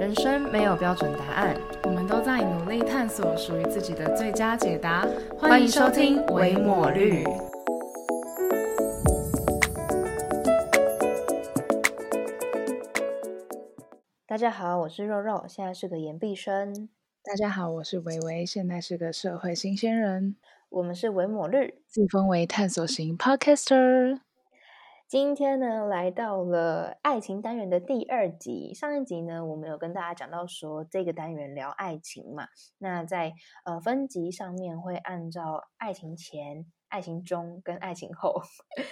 [0.00, 1.54] 人生没有标准答案，
[1.84, 5.06] 我们都在努力探索属于自己的最佳解答。
[5.38, 7.22] 欢迎收听《维抹绿》。
[14.26, 16.88] 大家好，我是肉肉，现在是个研毕生。
[17.22, 20.34] 大家好，我是维维，现在是个社会新鲜人。
[20.70, 24.20] 我们是维抹绿，自封为探索型 Podcaster。
[25.10, 28.72] 今天呢，来到了爱情单元的第二集。
[28.72, 32.46] 上一集呢，我们有跟大家讲到说，这个单元聊爱情嘛。
[32.78, 33.32] 那在
[33.64, 36.64] 呃分级上面会按照爱情前。
[36.90, 38.42] 爱情中跟爱情后，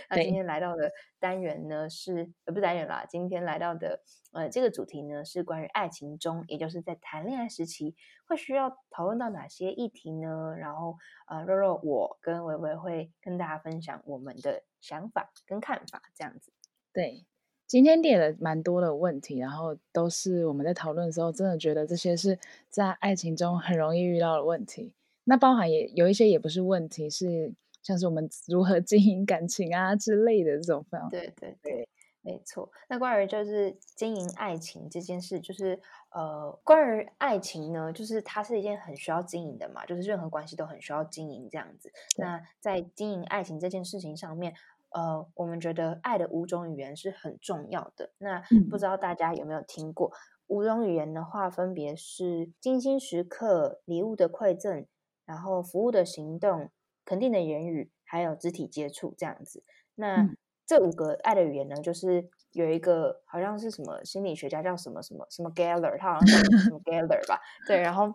[0.08, 4.00] 那今天来到的单元呢是呃不单元啦，今天来到的
[4.32, 10.54] 呃这个主题呢是关于爱情中，也就是在谈恋爱时期会需要讨论到哪些议题呢？
[10.56, 16.52] 然后呃肉肉我跟维维会跟大家分享我们的想法跟看法，这样子。
[16.92, 17.26] 对，
[17.66, 22.38] 今天列了蛮多的问题，然后都是我们在讨论的时候，真的觉得这些是
[22.70, 24.94] 在爱情中很容易遇到的问题。
[25.24, 27.54] 那包含也有一些也不是问题，是。
[27.82, 31.88] 像是我们如何经营感情啊之类的这种方法，对对对，
[32.20, 32.70] 没错。
[32.88, 41.90] 那关于就是经营爱情这件事，就是呃，关于爱情呢，就是它是一件很需要经营的嘛，就是任何关系都很需要经营这样子。
[42.18, 44.52] 那在经营爱情这件事情上面，
[44.90, 48.10] 呃，我们觉得爱的五种语言是很重要的。
[48.18, 50.12] 那不知道大家有没有听过
[50.48, 54.86] 五种语言的话，分别是精心时刻、礼物的馈赠，
[55.24, 56.70] 然后服务的行动。
[57.08, 59.64] 肯定的言语，还有肢体接触这样子。
[59.94, 60.28] 那
[60.66, 67.40] 这五个爱的语言呢，就是有一个好像是什么心理学家叫什么什么什么 Geller，他好像叫什么 Geller 吧？
[67.66, 68.14] 对，然后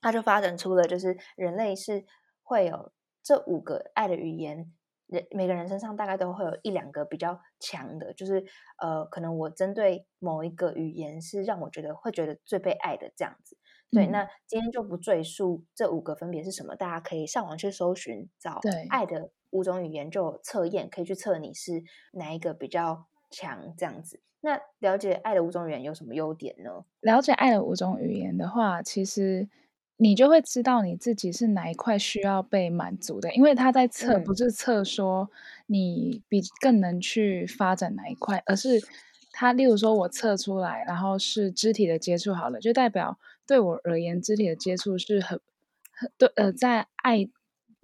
[0.00, 2.06] 他就发展出了，就是人类是
[2.42, 2.90] 会有
[3.22, 4.72] 这五个爱的语言，
[5.08, 8.42] 人每个人身上大概都会有一两个比较强的，就是
[8.78, 13.58] 呃，可能我针对某一个语言是让我觉得会觉得最被爱的这样子。
[13.92, 18.58] 对，那今天就不赘述这五个分别是什么，大家可以上网去搜寻找
[18.88, 24.20] 爱的五种语言，就有测验可以去测你是哪一个比较强这样子。
[24.40, 26.86] 那了解爱的五种语言有什么优点呢？
[27.02, 29.46] 了解爱的五种语言的话，其实
[29.98, 35.30] 你就会知道你自己是哪一块需要被满足的，因为他在测不是测说
[35.66, 38.80] 你比更能去发展哪一块，而是
[39.32, 43.18] 他例如说我测出来，然后是肢体的接触好了，就代表。
[43.52, 45.38] 对我而言，肢体的接触是很
[45.92, 47.28] 很对呃，在爱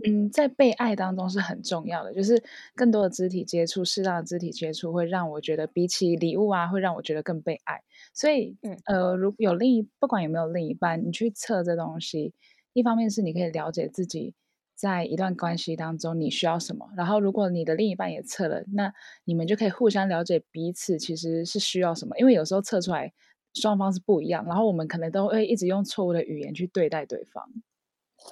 [0.03, 2.15] 嗯在被爱当中是很重要的。
[2.15, 2.43] 就是
[2.75, 7.83] 更多的肢体接触，适当的肢体接触，会让我觉得比起礼物啊，会让我觉得更被爱。
[8.15, 12.33] 所以，嗯呃，如有另一不管有没有另一半，你去测这东西，
[12.73, 14.33] 一方面是你可以了解自己
[14.75, 22.17] 在一段关系当中你需要什么，然后如果你的另一半也测了，那你们就可以互相了解彼此其实是需要什么。
[22.19, 23.13] 因为有时候测出来。
[23.61, 27.45] 双方是不一样，然后我们可能都会一直用错误的语言去对待对方。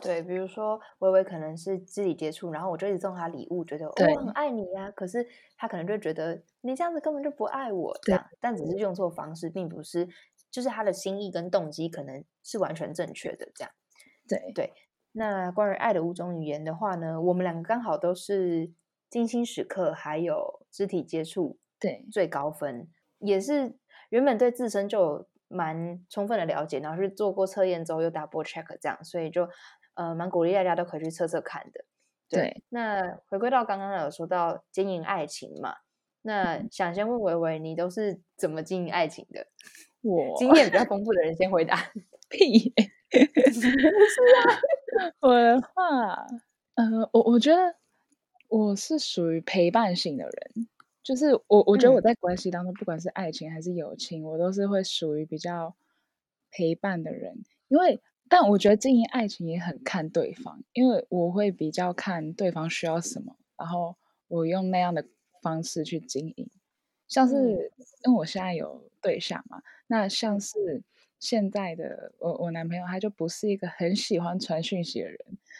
[0.02, 4.90] 对，比如说微微可能是肢体接触，然后我就一直送他礼物，觉得我很爱你呀。
[4.90, 5.26] 可是
[5.56, 10.06] 他可能就觉得你这样子根本就不爱我，这样，但只是用错方式，并不是，
[10.50, 13.48] 就是他的心意跟动机可能是完全正确的。
[13.54, 13.72] 这样，
[14.28, 14.72] 对对。
[15.12, 18.70] 那关于爱的五种语言的话呢，我们两个刚好都是
[19.08, 22.88] 精心时刻还有肢体接触，对，最高分
[23.20, 23.78] 也是。
[24.10, 29.48] 原本对自身就有蛮充分的了解，然后是做过测验之后又 double check 这样，所以就
[29.94, 31.84] 呃蛮鼓励大家都可以去测测看的。
[32.28, 35.74] 对，那回归到刚刚有说到经营爱情嘛，
[36.22, 39.46] 那想先问维维，你都是怎么经营爱情的？
[40.02, 41.78] 我经验比较丰富的人先回答。
[42.28, 42.74] 屁，
[43.52, 46.26] 是啊，我的话，
[46.74, 47.76] 呃，我我觉得
[48.48, 50.68] 我是属于陪伴型的人。
[51.06, 55.76] 就是我，我觉得我在关系当中，不管是爱情还是友情，我都是会属于比较
[56.50, 57.44] 陪伴的人。
[57.68, 63.94] 因为，但我觉得经营爱情也很看对方，因为我会比较看对方需要什么，然后
[64.26, 65.06] 我用那样的
[65.40, 66.50] 方式去经营。
[67.06, 67.70] 像是
[68.04, 70.82] 因为我现在有对象嘛，那像是
[71.20, 75.18] 现在的我，我男朋友他就不是一个很喜欢传讯息的人。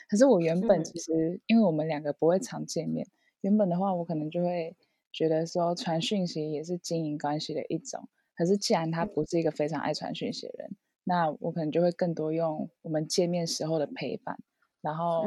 [0.09, 3.07] 可是我原本其实，因为我们两个不会常见面，
[3.43, 4.75] 原本的话我可能就会。
[5.17, 14.39] 觉得说传讯息也是经营关系的一种，可是既然他不是一个非常爱传讯息的人，那我可能就会更多用我们见面时候的陪伴，
[14.83, 15.25] 然后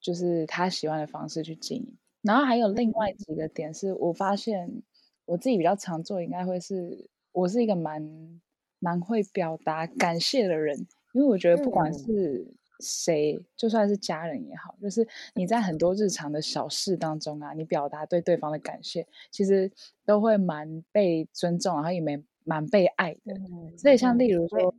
[0.00, 1.98] 就是他喜欢的方式去经营。
[2.22, 4.84] 然后还有另外几个点是我发现
[5.24, 8.40] 我自己比较常做，应该会是我是一个蛮
[8.78, 12.54] 蛮会表达感谢的人，因为我觉得不管是。
[12.80, 19.70] 谁就算是家人也好，就是你在很多日常的小事当中啊，你表达对对方的感谢，其实
[20.04, 23.34] 都会蛮被尊重，然后也蛮蛮被爱的。
[23.34, 24.74] 嗯，所以像例如对说，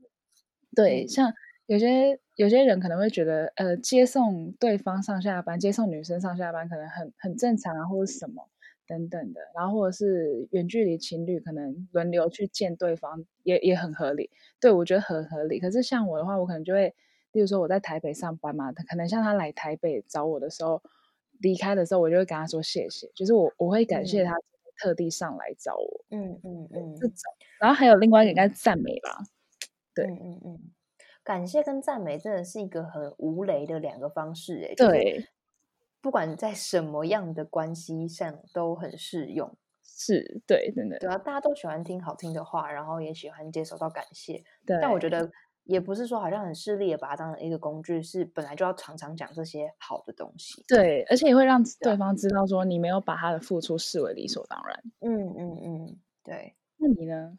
[0.75, 1.33] 对，嗯像
[1.67, 8.49] 有些有些人可能会觉得，呃，接送对方上下班，接送女生上下班可能很很正常啊，或者什么
[8.87, 14.31] 等等的，然后或者是远距离情侣可能轮流去见对方，也也很合理。
[14.59, 15.59] 对我觉得很合理。
[15.59, 16.93] 可是像我的话，我可能就会，
[17.31, 20.81] 例如说我在台北上班嘛，他可能像他来台北找我的时候，
[21.39, 24.35] 离开的时候，我就会跟他说谢谢，就是我我会感谢嗯他
[24.77, 27.15] 特地上来找我嗯嗯嗯这种。
[27.59, 29.19] 然后还有另外一个应该赞美吧，
[29.93, 30.59] 对嗯嗯嗯，
[31.23, 35.27] 感谢跟赞美真的是一个很无雷的两个方式，诶，就是对，
[36.01, 39.57] 不管在什么样的关系上都很适用。
[39.83, 44.41] 是，对，真的，对啊，大家都喜欢听好听的话，然后也喜欢接收到感谢。
[44.65, 44.77] 对。
[44.81, 45.29] 但我觉得
[45.69, 50.66] 也不是说好像很势利的把它当成一个工具，是本来就要常常讲这些好的东西。
[50.68, 54.83] 对，而且也会让对方知道说你没有把他的付出视为理所当然。
[55.01, 56.56] 嗯嗯嗯，对。
[56.77, 57.38] 那你呢？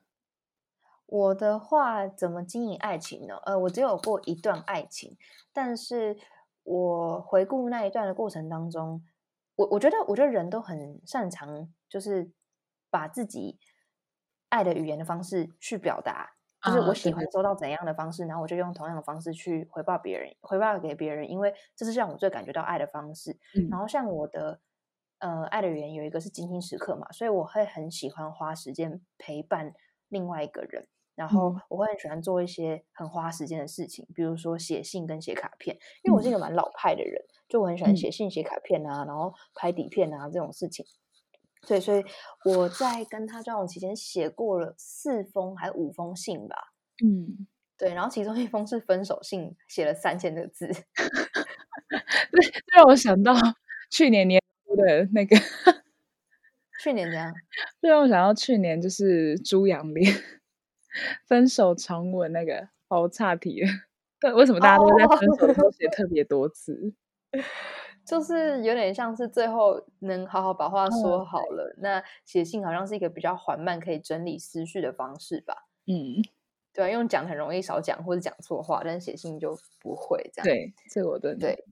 [1.06, 3.36] 我的话怎么经营爱情呢？
[3.44, 5.16] 呃，我只有过一段爱情，
[5.52, 6.16] 但是
[6.62, 9.02] 我回顾那一段的过程当中，
[9.56, 12.30] 我我觉得，我觉得人都很擅长，就是
[12.90, 13.58] 把自己
[14.50, 23.38] 爱的语言的方式去表达，就是啊我喜欢收到怎样的方式，然后我就用同样的方式去回报别人，回报给别人，因为这是让我最感觉到爱的方式。
[23.54, 23.68] 嗯。
[23.70, 24.60] 然后像我的
[25.18, 29.72] 呃爱的语言有一个是精心时刻嘛，所以我会很喜欢花时间陪伴
[30.08, 31.60] 另外一个人，然后嗯。
[31.68, 37.96] 我会很喜欢做一些很花时间的事情，比如说写信跟写卡片，因为我是一个蛮老派的人，就我很喜欢嗯。
[37.96, 40.84] 写信、写卡片啊，然后拍底片啊这种事情。
[41.66, 42.04] 对，所以
[42.44, 46.56] 我在跟他交往期间写过了四封还五封信吧。
[47.04, 47.46] 嗯，
[47.78, 50.68] 对，然后其中一封是分手信，写了三千个字。
[52.30, 53.34] 这让我想到
[53.90, 55.36] 去年年初的那个，
[56.82, 57.32] 去年这样，
[57.80, 60.14] 这让我想到去年就是猪羊恋
[61.26, 63.68] 分手长文那个，好差题了。
[64.20, 66.94] 对，为什么大家都在分手的时候写特别多字？
[68.10, 71.74] 就是有点像是最后能好好把话嗯说好了。
[71.78, 75.68] 那写信好像是一个比较缓慢可以整理思绪的方式吧？
[75.86, 76.22] 嗯，
[76.72, 80.44] 对啊，用讲很容易少讲或者讲错话，但是写信就不会这样。
[80.44, 81.64] 对，这个我真的对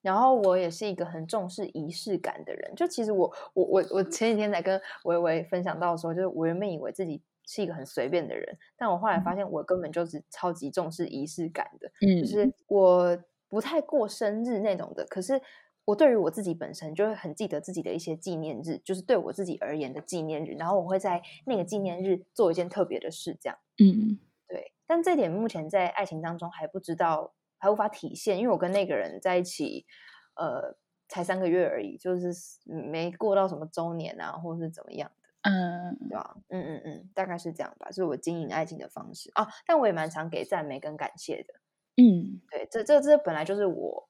[0.00, 15.40] 然后我也是一个很重视仪式感的人，就其实我我我我前几天才跟维维分享到说，就是我原本以为自己是一个很随便的人，但我后来发现我根本就是超级重视仪式感的，嗯，就是我不太过生日那种的，可是
[15.88, 23.58] 我对于我自己本身就会很记得自己的一些纪念日，就是对我自己而言的纪念日，然后我会在那个纪念日做一件特别的事，这样。
[23.78, 29.86] 嗯对，但这点目前在爱情当中还不知道，还无法体现，因为我跟那个人在一起，
[30.34, 30.76] 呃，
[31.08, 32.30] 才三个月而已，就是
[32.66, 36.36] 没过到什么周年啊，或者是怎么样的，嗯对吧？
[36.48, 39.48] 嗯嗯嗯，大概是这样吧，是我经营爱情的方式啊。
[39.66, 41.54] 但我也蛮常给赞美跟感谢的，
[41.96, 44.07] 嗯对，这这这本来就是我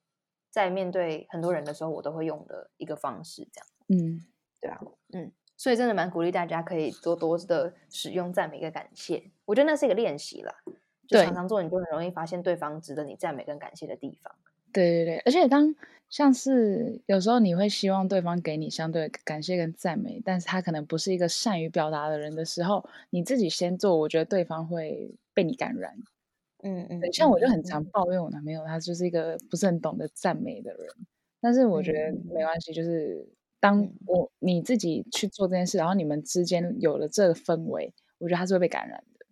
[0.50, 4.24] 在面对很多人的时候，我都会用的一个方式，这样，嗯，
[4.60, 4.80] 对啊，
[5.12, 5.32] 嗯。
[5.60, 10.54] 所以真的蛮鼓励大家可以多多的使用赞美跟感谢，我觉得那是一个练习啦。
[11.08, 14.32] 就对常常做，你就很容易发现对方值得你赞美跟感谢的地方。
[14.72, 15.74] 对对对，而且当
[16.08, 25.98] 像是有时候你会希望对方给你相对感谢跟赞美，但是他可能不是一个善于表达的人的时候，你自己先做，我觉得对方会被你感染。
[26.62, 30.86] 嗯嗯，对，像我就很嗯常抱怨我男朋友，他就是一个不是很懂得赞美的人。
[31.40, 33.28] 但是我觉得嗯没关系，就是
[33.60, 39.26] 当嗯我你自己去做这件事，然后你们之间有了这个氛围，我觉得他是会被感染的。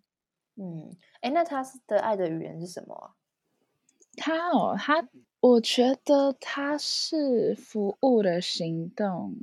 [0.62, 3.14] 嗯，哎，那他是的爱的语言是什么啊？
[4.16, 5.08] 他哦，他
[5.40, 9.34] 我觉得他是服务的行动，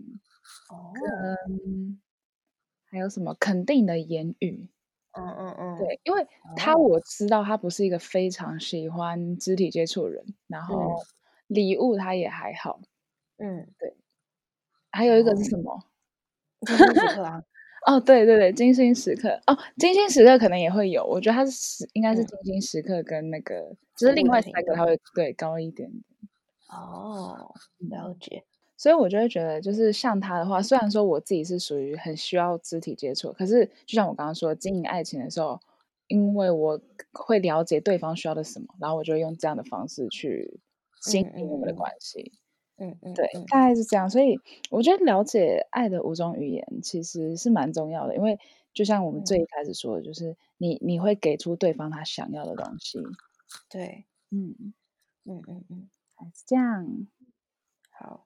[0.67, 2.01] 哦，嗯，
[2.85, 4.73] 还有什么肯定的言语。
[5.13, 10.96] 嗯嗯嗯，对，因为他哦我知道他不是一个非常喜欢肢体接触的人，然后
[11.48, 12.79] 礼物他也还好。
[13.38, 13.96] 嗯，对
[14.91, 15.79] 还有一个哦是什么？
[16.65, 17.43] 精心时刻啊，
[17.88, 25.91] 哦，对对对，金星时刻哦，金星时刻可能也会有，我觉得他是时应该是嗯精心时刻跟那个，就是另外三个他会对高一点。
[26.70, 27.53] 哦，
[27.89, 28.43] 了解，
[28.77, 35.60] 所以我就会觉得，就是像他的话，虽然说我自己是属于很需要肢体接触，可是就像我刚刚说，经营爱情的时候，
[36.08, 36.80] 因为我
[37.12, 40.60] 会了解对方需要的什么，然后我就用这样的方式去
[41.01, 42.34] 经营我们的关系。
[42.77, 44.10] 嗯嗯，对，嗯大概是这样。
[44.10, 44.36] 所以
[44.72, 48.39] 我觉得了解爱的五种语言其实是蛮重要的，因为
[48.74, 53.00] 就像我们最嗯一开始说的，就是你你会给出对方他想要的东西。
[53.70, 54.74] 对，嗯，
[55.25, 57.08] 嗯嗯嗯，还是这样。
[57.92, 58.25] 好，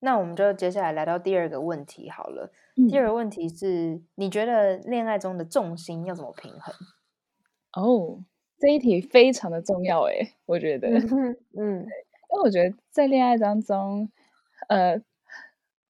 [0.00, 2.52] 那我们就接下来来到第二个问题好了。
[2.88, 6.74] 第二个问题是，你觉得恋爱中的重心要怎么平衡？
[7.72, 8.24] 哦，
[8.58, 14.08] 这一题非常的重要诶，我觉得，嗯，因为我觉得在恋爱当中，
[14.68, 15.00] 呃，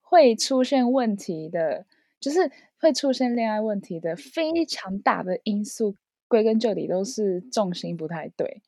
[0.01, 1.85] 会出现问题的，
[2.19, 2.51] 就是
[2.81, 5.95] 会出现恋爱问题的非常大的因素，
[6.27, 8.63] 归根究底都是重心不太对。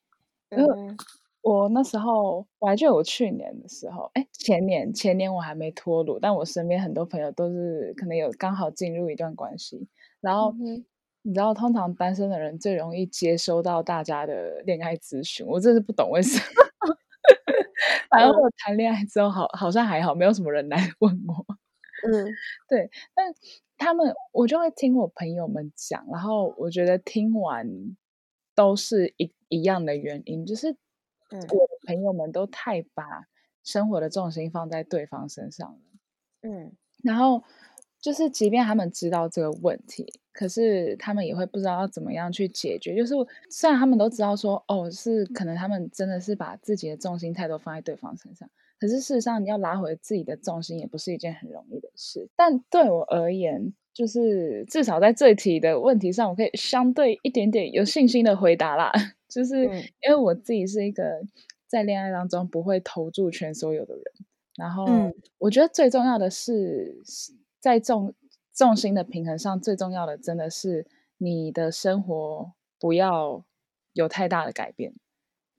[0.50, 0.96] 因为
[1.42, 9.88] 我那时候我还记得我去年的时候，哎，前年前年我还没脱乳，但我身边很多朋友都是可能有刚好进入一段关系，
[10.20, 10.54] 然后。
[11.22, 16.44] 你知道，通常单身的人最容易接收到大家的恋爱咨询，我真是不懂为什么。
[18.10, 21.44] 反正我谈恋爱之后，好好像还好，没有什么人来问我。
[22.10, 22.26] 嗯，
[22.70, 22.88] 对。
[23.14, 23.26] 但
[23.76, 27.68] 他们，我就会听我朋友们讲，然后我觉得听完
[28.54, 30.74] 都是一一样的原因，就是
[31.30, 33.26] 我的朋友们都太把
[33.62, 35.78] 生活的重心放在对方身上了。
[36.42, 36.72] 嗯，
[37.02, 37.42] 然后。
[38.02, 42.96] 就是即便他们知道这个问题，可是他们也会不知道要怎么样去解决。
[42.96, 43.12] 就是
[43.50, 52.26] 虽然他们都知道说，哦，是可能他们真的是把自己的重心太多放在对方身上，可是事实上你要拉回自己的重心也不是一件很容易的事。
[52.34, 58.90] 但对我而言，就是至少在这题的问题上，我可以相对一点点有信心的回答啦。
[59.30, 61.22] 就是因为我自己是一个
[61.66, 64.04] 在恋爱当中不会投注全所有的人，
[64.56, 64.86] 然后
[65.38, 66.98] 我觉得最重要的是。
[67.60, 68.14] 在重
[68.54, 70.86] 重心的平衡上，最重要的真的是
[71.18, 73.44] 你的生活不要
[73.92, 74.94] 有太大的改变。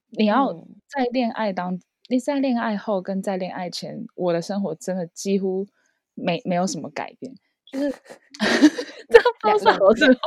[0.10, 0.52] 你要
[0.88, 5.68] 在恋爱当，你在恋爱后跟在恋爱前，我的生活真的几乎
[6.16, 7.36] 没没有什么改变，
[7.72, 7.92] 就是
[9.08, 10.20] 这都是 好是坏。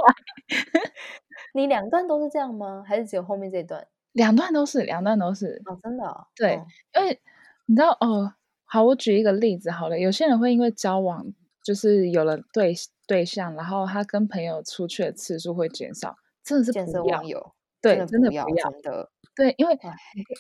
[1.54, 2.84] 你两段都是这样吗？
[2.87, 3.87] 还是只有后面这段？
[4.12, 5.62] 两段都是，两段都是。
[5.64, 6.26] 哦，真的？
[6.37, 6.61] 对，
[6.94, 7.18] 因为
[7.64, 8.34] 你知道哦。
[8.66, 11.32] 好，我举一个例子好了，有些人会因为交往。
[11.64, 12.75] 就是有了对
[13.06, 16.70] 对象，然后他跟朋友出去的次数会减少，真的是
[17.00, 17.23] 不要。
[17.80, 19.11] 对，真的不要，真的。
[19.34, 19.75] 对，因为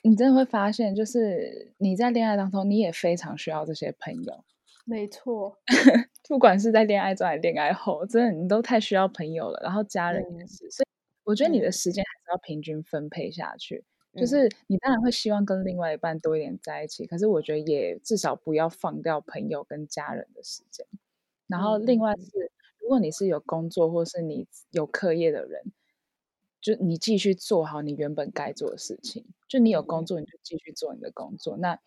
[0.02, 4.44] 你真的会发现，就是你在恋爱当中，你也非常需要这些朋友。
[4.84, 5.56] 没错，
[6.28, 9.58] 不管是在恋爱中还是恋爱后，真的你都太需要朋友了。
[9.64, 10.86] 然后家人也是，所以
[11.24, 13.84] 我觉得你的时间还是要平均分配下去。
[14.16, 20.86] 就是你当然会希望跟另外一半多一点在一起，可是我觉得也至少不要放掉朋友跟家人的时间。
[21.48, 25.64] 然后，另外是，如果你是有工作或是你有课业的人，
[26.60, 29.24] 就你继续做好你原本该做的事情。
[29.48, 31.56] 就你有工作，你就继续做你的工作。
[31.56, 31.78] 那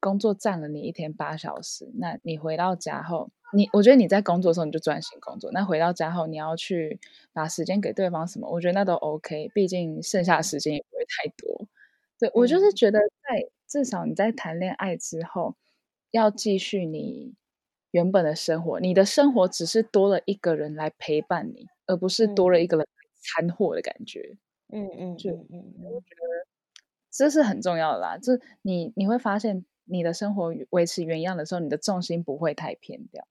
[0.00, 5.50] 工作占了你一天八小时，那你回到家后，你我觉得你在工作的时候你就专心工作。
[5.52, 6.98] 那回到家后，你要去
[7.32, 8.48] 把时间给对方什么？
[8.50, 11.66] 我觉得那都 OK，毕竟剩下的时间也不会太多。
[12.18, 15.54] 对我就是觉得，在至少你在谈恋爱之后，
[16.10, 17.34] 要继续你。
[17.92, 22.86] 原本的生活，你的生活只是多了一个人来陪伴你，而不是多了一个人
[23.22, 24.36] 掺和的感觉。
[24.70, 26.46] 嗯嗯，就嗯，我觉得
[27.10, 28.18] 这是很重要的啦。
[28.18, 33.26] 就你你会发现，你的生活维持原样的时候，你的重心不会太偏掉。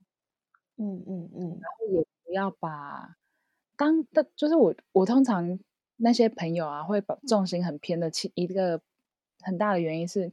[0.77, 3.15] 嗯嗯嗯，然后也不要把
[3.77, 5.59] 当的，就是我我通常
[5.97, 8.81] 那些朋友啊，会把重心很偏的，其一个
[9.41, 10.31] 很大的原因是。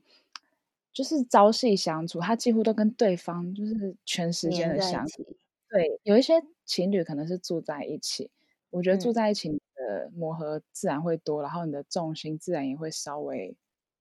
[0.95, 5.25] 就是朝夕相处，他几乎都跟对方就是全时间的相处。
[5.71, 6.35] 对，有一些
[6.67, 8.31] 情侣可能是住在一起，
[8.69, 13.57] 我觉得住在一起的磨合自然会多，然后你的重心自然也会稍微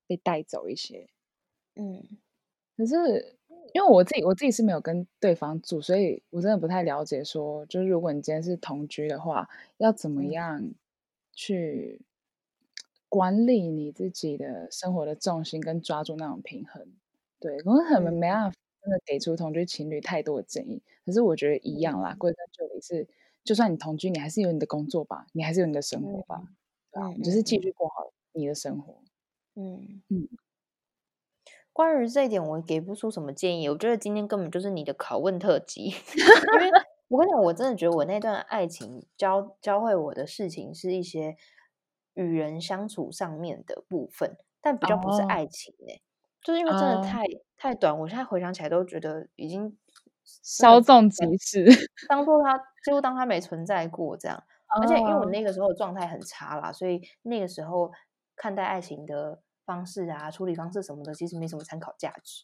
[0.06, 1.08] 被带走一些。
[1.78, 2.04] 嗯，
[2.78, 2.96] 可是
[3.74, 7.24] 因为我自己我自己是没有跟对方住，所以我真的不太了解。
[7.24, 10.74] 说就是如果你今天是同居的话，要怎么样
[11.34, 12.02] 去？
[13.10, 16.88] 管理你自己的生活的重心，跟抓住那种平衡，
[17.42, 20.82] 对，可能很没办法真的给出同居情侣太多的建议。
[21.06, 23.06] 可是我觉得一样啦，归根究底是，
[23.44, 26.42] 就算你同居，你还是有你的工作吧，你还是有你的生活吧，
[26.92, 29.04] 对啊，只是继续过好你的生活。
[29.56, 30.28] 嗯嗯。
[31.74, 33.70] 关于这一点，我给不出什么建议。
[33.70, 36.72] 我觉得今天根本就是你的拷问特辑， 因为
[37.10, 41.36] 我跟你讲，我真的觉得我那段爱情教教会我的事情是一些。
[42.14, 46.02] 与人相处上面的部分，但比较不是爱情哎，
[46.44, 47.24] 就是因为真的太
[47.56, 49.78] 太短，我现在回想起来都觉得已经
[50.26, 51.66] 稍纵即逝，
[52.10, 54.44] 当做他几乎当他没存在过这样。
[54.82, 57.90] 而且因为我那个时候状态很差啦，所以那个时候
[58.36, 62.44] 看待爱情的方式啊、处理方式什么的，其实没什么参考价值。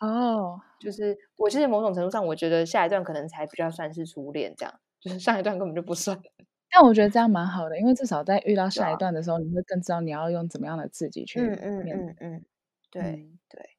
[0.00, 6.18] 哦，就是我其实某种程度上，我觉得下一段可能才比较算是初恋这样，就是上一段根本就不算。
[6.74, 12.44] 但我觉得这样蛮好的，因为至少在遇到下一段的时候，你会更知道你要用怎么样的自己去嗯嗯嗯嗯，
[12.90, 13.70] 对对。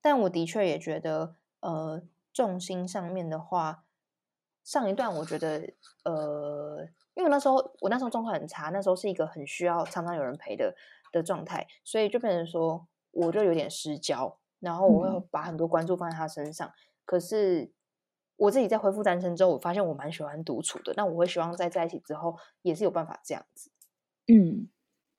[0.00, 2.00] 但我的确也觉得，呃
[2.32, 3.84] 重心上面的话，
[4.62, 5.72] 上一段我觉得
[6.04, 10.74] 呃，因为那时候我那时候状况很差，那时候是一个很需要常常有人陪的
[11.12, 16.72] 的状态，所以就变成说我就有点失焦，然后我会把很多关注放在他身上。
[17.04, 17.70] 可是
[18.36, 23.70] 我自己在恢复单身之后，我发现我蛮喜欢独处的，那我会希望在在一起之后也是有办法这样子。
[24.26, 24.68] 嗯，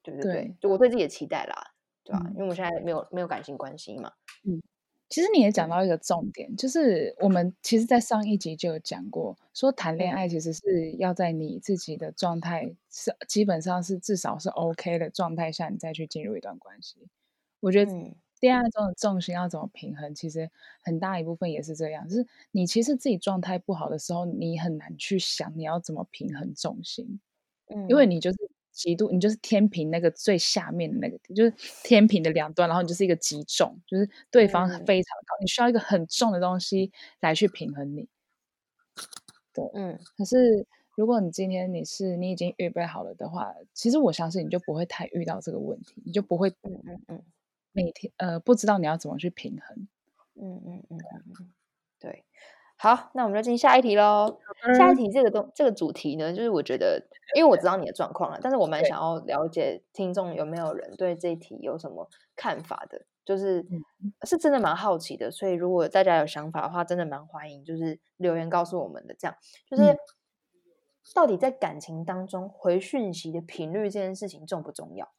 [0.04, 2.22] 对对对，就我对自己的期待啦，对吧？
[2.36, 4.12] 因为我现在没有没有感情关系嘛。
[4.44, 4.62] 嗯，
[5.10, 17.08] 其实你也讲到一个重点，就是我们其实，在上一集就有讲过，说谈恋爱其实是要在你自己的状态是基本上是至少是 OK 的状态下，你再去进入一段关系。
[17.62, 17.92] 我觉得
[18.42, 20.50] 恋爱中的重心要怎么平衡，其实
[20.84, 27.20] 很大一部分也是这样，就是你其实自己状态不好的时候，你很难去想你要怎么平衡重心，
[27.68, 28.38] 嗯，因为你就是。
[28.78, 31.52] 极度，你就是天平那个最下面的那个，就是
[31.84, 36.92] 天平的两端，然后你就是一个极重，就是对方非常高，你需要一个很重的东西
[37.22, 38.08] 来去平衡你。
[39.54, 40.00] 对，嗯。
[40.18, 40.66] 可是
[40.96, 47.24] 如果你今天你是你已经预备好了的话，其实我相信你就不会太遇到这个问题，你就不会，嗯嗯嗯，
[47.74, 49.88] 每天呃不知道你要怎么去平衡。
[50.36, 50.98] 嗯嗯嗯
[51.40, 51.52] 嗯，
[52.00, 52.24] 对。
[52.80, 54.40] 好，那我们就进下一题喽。
[54.78, 57.02] 下一题这个东这个主题呢，就是我觉得，
[57.36, 63.66] 因为我知道你的状况了，但是我蛮想要了解听众有没有人对这一题有什么看法的，就是
[64.28, 65.32] 是真的蛮好奇的。
[65.32, 69.16] 所以如果大家有想法的话，真的蛮欢迎，就是留言告诉我们的。
[69.18, 69.36] 这样
[69.68, 69.98] 就是
[71.16, 75.12] 到底在感情当中回讯息的频率这件事情重不重要？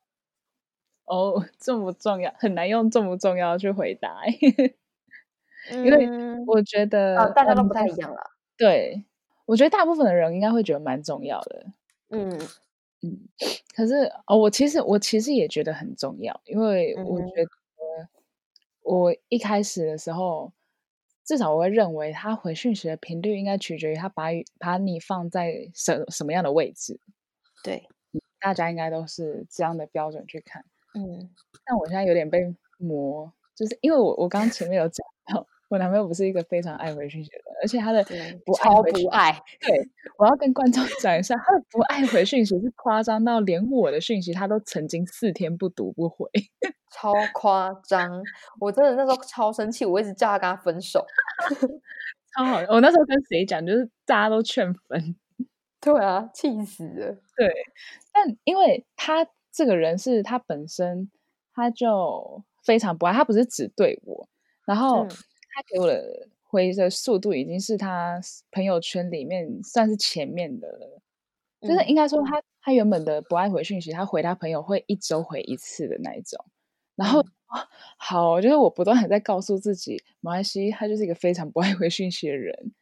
[1.06, 2.32] 哦， 重不重要？
[2.38, 4.20] 很难用重不重要去回答。
[5.72, 6.08] 因为
[6.46, 8.20] 我觉得大家都不太一样了。
[8.56, 9.04] 对，
[9.46, 11.66] 我觉得大部分的人应该会觉得蛮重要的。
[12.10, 12.38] 嗯
[13.02, 13.28] 嗯，
[13.76, 18.08] 可是哦，我其实我其实也觉得很重要，因为我觉得
[18.82, 20.52] 我一开始的时候，
[21.25, 24.25] 至少我会认为他回讯息的频率应该取决于他把
[24.58, 26.98] 把你放在什什么样的位置。
[27.62, 27.87] 对，
[28.40, 30.64] 大家应该都是这样的标准去看。
[30.94, 31.31] 嗯，
[31.64, 35.46] 但我现在有点被磨，就是因为我我刚刚前面有讲到。
[35.68, 38.02] 我男朋友不是一个非常爱回讯息的人，而且他的
[38.46, 39.31] 不超不爱。
[39.61, 46.26] 对，我要跟观众 讲一下，他的不爱回讯息是夸张到连我的讯息他都曾经四天不读不回，
[46.90, 48.22] 超夸张！
[48.59, 51.04] 我真的那时候超生气，我一直叫他跟他分手，
[52.35, 52.57] 超好。
[52.70, 55.16] 我那时候跟谁讲，就是大家都劝分。
[55.83, 57.12] 对啊，气死了。
[57.37, 57.52] 对，
[58.11, 61.11] 但因为他这个人是他本身
[61.52, 64.26] 他就非常不爱，他不是只对我，
[64.64, 65.07] 然后。
[65.59, 68.21] 他给我的回的速度已经是他
[68.53, 71.03] 朋友圈里面算是前面的了，
[71.61, 76.44] 就是应该说他他原本的不爱回讯息，他回他朋友会一周回一次的那一种。
[76.94, 77.25] 然后
[77.97, 82.73] 好，就是我不断还在告诉自己，马来西他就是一个非常不爱回讯息的人。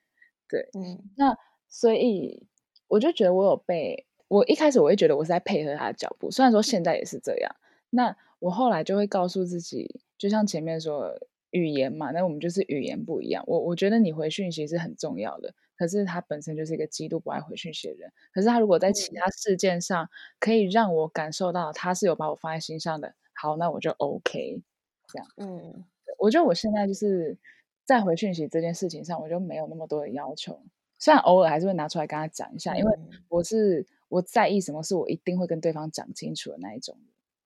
[0.47, 1.35] 对，嗯，那
[1.71, 2.47] 所以
[2.89, 7.57] 我就觉得我有被我一开始我会觉得我是在配合他的脚步，虽然说现在也是这样。
[7.89, 11.19] 那我后来就会告诉自己，就像前面说。
[11.57, 13.43] 语言嘛，那我们就是语言不一样。
[13.47, 18.13] 我我觉得你回讯息是很重要的，可是他本身就是一个极度不爱回讯息的人。
[18.33, 24.63] 可是他如果在其他事件上可以让我感受到他是有把我放在心上的，好，那我就 OK。
[25.09, 25.85] 这样，嗯，
[26.19, 27.39] 我觉得我现在就是
[27.85, 30.61] 在回讯息这件事情上，我就没有那么多的要求。
[30.99, 36.99] 虽然偶尔还是会拿出来跟他讲一下，因为我是我在意什么事，我一定会跟对方讲清楚的那一种。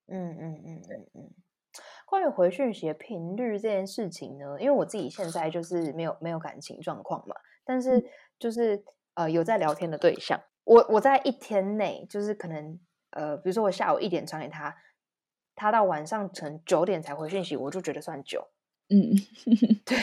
[0.07, 1.31] 嗯嗯嗯，对嗯。
[2.11, 8.05] 关于回讯息的频率这件事情呢，因为我自己现在就是没有没有感情状况嘛，但是
[8.37, 14.75] 就是呃有在聊天的对象，我我在一天内就是可能呃比如说我下午一点传给他，
[15.55, 18.45] 他到晚上成九点才回讯息，我就觉得算久。
[18.89, 19.15] 嗯，
[19.87, 19.97] 对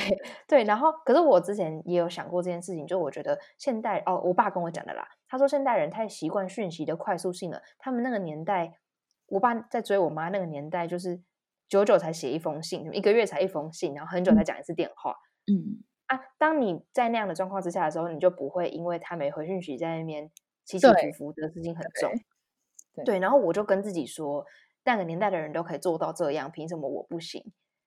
[0.47, 8.79] 对，然后可是我之前也有想过这件事情，就我觉得现代哦，我爸跟我讲的啦，他说现代人太习惯讯息的快速性了，他们那个年代，
[9.25, 11.21] 我爸在追我妈那个年代就是。
[11.69, 15.15] 久久才写一封信，一个月才一封信，然后很久才讲一次电话。
[15.51, 20.31] 嗯啊，当你在那样的状况之下的时候，你就不会因为他没回讯息在那边
[20.63, 22.11] 起起伏伏的事情很重。
[23.03, 24.45] 对，然后我就跟自己说，
[24.85, 27.43] 那个年代的人都可以做到这样，凭什么我不行？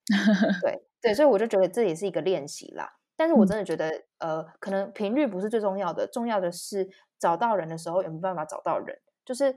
[0.60, 2.92] 对对，所以我就觉得这也是一个练习啦。
[3.16, 6.88] 但是我真的觉得，呃，可能频率不是最重要的，重要的是
[7.18, 8.98] 找到人的时候有没有办法找到人。
[9.24, 9.56] 就是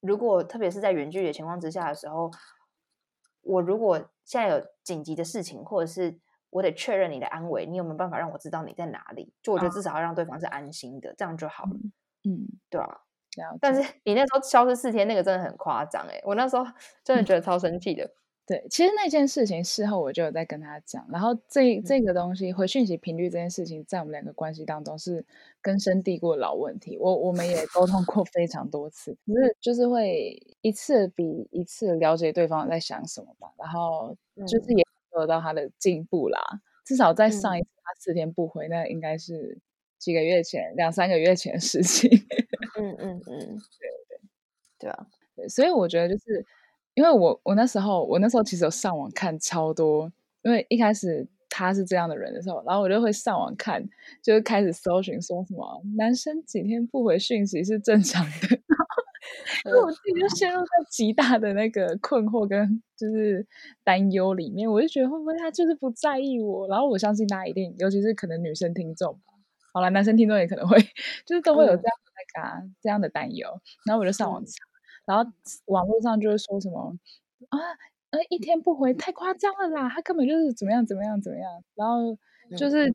[0.00, 2.30] 如果特别是在远距离的情况之下的时候。
[3.42, 6.18] 我如果现在有紧急的事情，或者是
[6.50, 9.32] 我得确认你的安危，你有没有办法让我知道你在哪里？
[9.42, 11.70] 就我觉得至少要让对方是安心的，这样就好了。
[12.24, 13.00] 嗯，对啊。
[13.60, 16.20] 但是你那时候消失四天，那个真的很夸张哎！
[16.22, 16.64] 我那时候
[17.02, 18.10] 真的觉得超生气的。
[18.44, 25.24] 对，其实那件事情事后我就有在跟他讲，然后这这个东西回讯息频率这件事情，在我们两个关系当中是
[25.60, 26.98] 根深蒂固的老问题。
[26.98, 34.16] 我我们也沟通过非常多次，可是就是会一次比一次了解对方在想什么吧，然后
[34.48, 36.40] 就是也得到他的进步啦。
[36.84, 39.56] 至少在上一次他四天不回，那应该是
[39.98, 42.10] 几个月前、两三个月前的事情。
[42.76, 43.38] 嗯嗯嗯，
[43.78, 44.20] 对对
[44.80, 46.44] 对啊，对，所以我觉得就是。
[46.94, 53.82] 因为我我那时候我那时候其实有上网看超多，因为一开始他是这样的人的时候，然后我就会上网看，
[54.22, 58.30] 就是开始搜寻说什么男生几天不回讯息是正常的，
[59.64, 63.46] 因为我自己就陷入在极大的那个困惑跟就是
[63.84, 69.32] 担忧里面，我就觉得会不会他就是不在意我，然后我相信大家一定，尤其是可能女生听众吧，
[69.72, 70.76] 好了，男生听众也可能会
[71.24, 73.48] 就是都会有这样的那个这样的担忧，
[73.86, 74.71] 然后我就上网查。
[75.04, 75.30] 然后
[75.66, 76.96] 网络上就会说什么
[77.48, 77.58] 啊，
[78.10, 81.64] 呃，一天不回太夸张了啦，他根本就是怎么样怎么样怎么样。
[81.74, 82.16] 然后
[82.56, 82.92] 就是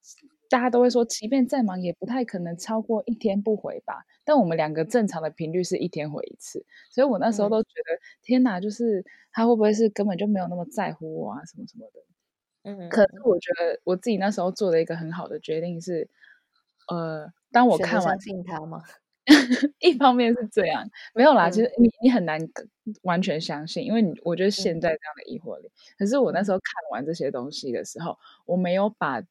[0.49, 4.05] 大家都会说，即便再忙，也不太可能超过一天不回吧。
[4.23, 12.01] 但我们两个正常的频率是一天回一次，所以我那时候都觉得，天哪，就是他会不会是根本就没有那么在乎我啊，什么什么的。
[12.63, 16.09] 嗯，可是我觉得我自己那时候做了一个很好的决定是，
[16.89, 18.81] 呃，当我看完信他吗？
[19.79, 21.49] 一方面是这样，没有啦。
[21.49, 22.39] 其实你你很难
[23.01, 29.21] 完全相信，因为你我觉得现在这样的疑惑里，可是我那时候看完这些东西的时候，我没有把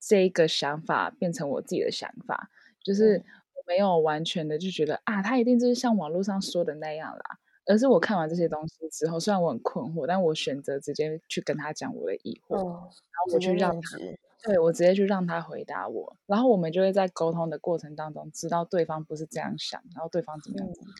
[0.00, 2.48] 这个想法变成我自己的想法，
[2.84, 7.38] 就是我没有完全的就觉得啊，他一定就是像网络上说的那样啦。
[7.66, 12.90] 而是我看完这些东西之后，虽然我很困惑，但我选择直接去跟他讲我的疑惑，然后
[13.34, 13.98] 我去让他。
[14.42, 20.96] 对我直接去让他回答我，然后我们就会在沟通的过程当中知道对方不是这样想，然后对方怎么样怎么样。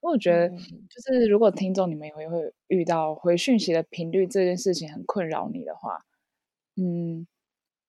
[0.00, 6.04] 我觉得就是如果听众你们也会遇到回讯息的频率这件事情很困扰你的话，
[6.76, 7.26] 嗯，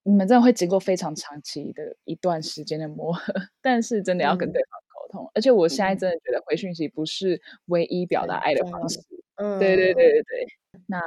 [0.03, 5.31] 你们真的会经过非常长期的一段时间的磨合， 但是真的要跟对方沟通。
[5.35, 8.99] 而且我现在真的觉得回讯息不是唯一表达爱的方式。
[9.35, 10.47] 嗯，对对对对对。
[10.87, 10.99] 那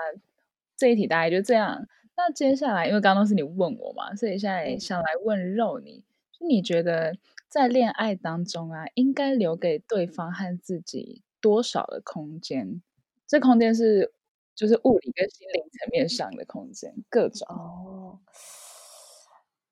[0.76, 1.86] 这一题大概就这样。
[2.16, 7.16] 那接下来，因为刚刚是你问我嘛，所以现在想来问肉你，就你觉得
[7.48, 12.82] 在恋爱当中啊，应该留给对方和自己多少的空间？
[13.26, 14.12] 这空间是
[14.54, 18.18] 就是物理跟心灵层面上的空间，各种哦。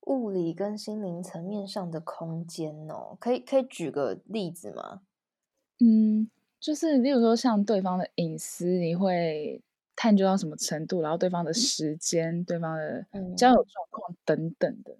[0.06, 5.02] 物理跟心灵层面上的空间哦，可以可以举个例子吗？
[5.78, 9.62] 嗯，就是例如说像对方的隐私，你会。
[10.02, 13.04] 探究到什么程度，然后对方的时间、对方的
[13.36, 14.96] 交友状况等等的，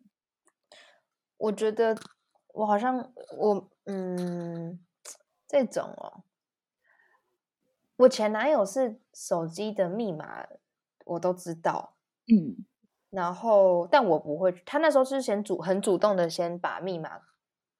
[1.38, 1.96] 我觉得
[2.52, 4.78] 我好像我嗯
[5.48, 6.22] 这种哦，
[7.96, 10.46] 我前男友是手机的密码
[11.06, 12.66] 我都知道，嗯，
[13.08, 17.22] 然后但我不会，他那时候是先主很主动的先把密码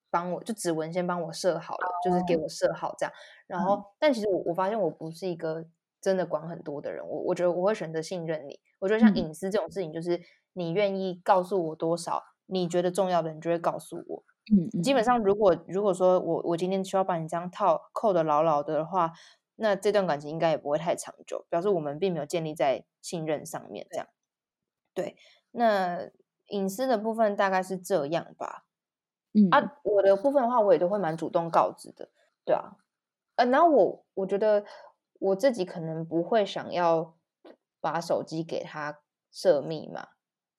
[0.09, 3.13] 帮我就指纹先帮我设好了，就是给我设好这样，
[3.45, 5.63] 然后但其实我我发现我不是一个。
[6.01, 8.59] 真的管很多的人，我我觉得我会选择信任你。
[8.79, 10.19] 我觉得像隐私这种事情，就是
[10.53, 14.23] 你愿意告诉我多少你觉得重要的，你就会告诉我。
[14.51, 19.13] 嗯，基本上如果如果说我我今天需要把你这样套扣的牢牢的话，
[19.55, 23.85] 那这段感情应该也不会太长久，表示我们并没有建立在信任上面。
[23.91, 24.07] 这样，
[24.95, 25.15] 对。
[25.51, 26.09] 那
[26.47, 28.65] 隐私的部分大概是这样吧。
[29.33, 32.09] 嗯啊，我的部分的话，我也都会蛮主动告知的。
[32.43, 32.77] 对啊，
[33.35, 34.65] 呃，然后我我觉得。
[35.21, 37.13] 我自己可能不会想要
[37.79, 38.97] 把手机给他
[39.31, 40.07] 设密码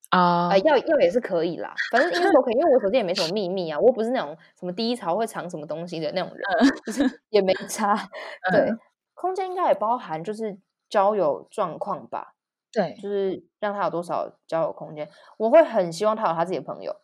[0.09, 6.45] 啊，要要也是可以啦，反正因为我可因为我手机也没什么秘密啊，我不是那种什么低潮会藏什么东西的那种人，
[6.85, 7.93] 就是也没差。
[8.53, 8.71] 对，
[9.13, 12.35] 空间应该也包含就是交友状况吧，
[12.71, 16.95] 对，就是让他有多少交友空间，我会很希望他有他自己的朋友，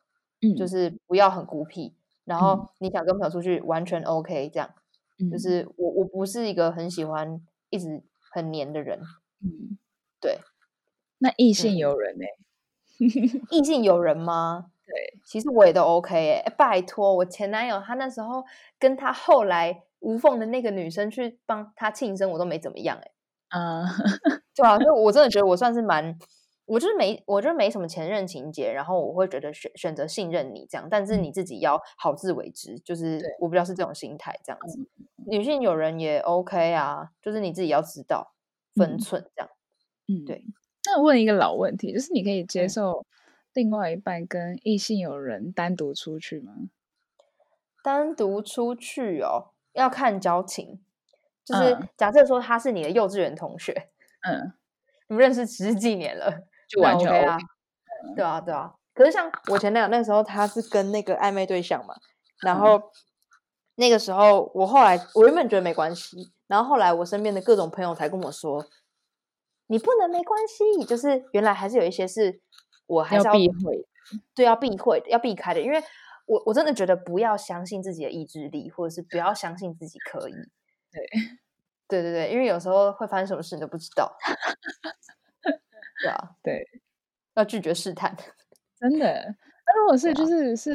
[0.41, 4.69] 嗯，就是不要很孤僻，然后你想跟朋友出去完全 OK 这样。
[5.29, 8.99] 就是我，我不是一个很喜欢一直很黏的人。
[9.41, 9.77] 嗯，
[10.19, 10.39] 对。
[11.19, 12.25] 那异性有人呢？
[13.51, 14.71] 异性有人吗？
[14.85, 16.53] 对，其实我也都 OK 哎。
[16.57, 18.43] 拜托，我前男友他那时候
[18.79, 23.11] 跟他后来无缝的那个女生去帮他庆生，我都没怎么样哎。
[23.59, 23.83] 啊，
[24.55, 26.17] 对啊，就我真的觉得我算是蛮。
[26.65, 34.87] 我就是没，我就是没什么前任情节，然后我会觉得选选择信任你这样，但是你自己要好自为之，就是我比较是这种心态这样子。
[35.29, 38.33] 女性友人也 OK 啊，就是你自己要知道
[38.75, 39.49] 分寸这样。
[40.07, 40.43] 嗯，对。
[40.85, 43.05] 那问一个老问题，就是你可以接受
[43.53, 46.53] 另外一半跟异性友人单独出去吗？
[47.83, 50.81] 单独出去哦，要看交情。
[51.45, 53.89] 就是假设说他是你的幼稚园同学，
[54.21, 54.53] 嗯。
[55.07, 57.37] 你们认识十几年了，就完全 OK 啊。
[58.15, 58.75] 对啊，对啊。
[58.93, 61.95] 可是像我前男友那时候，他是跟那个暧昧对象嘛，
[62.43, 62.91] 然后
[63.79, 68.65] 那个时候我后来我原本觉得没关系，然后后来我身边的各种朋友才跟我说，
[69.67, 72.41] 你不能没关系，就是原来还是有一些是
[72.87, 73.87] 我还是要避讳，
[74.35, 75.81] 对，要避讳要避开的，因为
[76.25, 80.33] 我我真的觉得不要相信自己的意志力，或者是不要相信自己可以。
[80.91, 81.07] 对，
[81.87, 84.13] 对对对，因为有时候会发生什么事你都不知道。
[86.01, 86.67] 对啊， 对，
[87.35, 88.15] 要拒绝试探，
[88.79, 89.35] 真的。
[89.65, 90.73] 那如果是就是是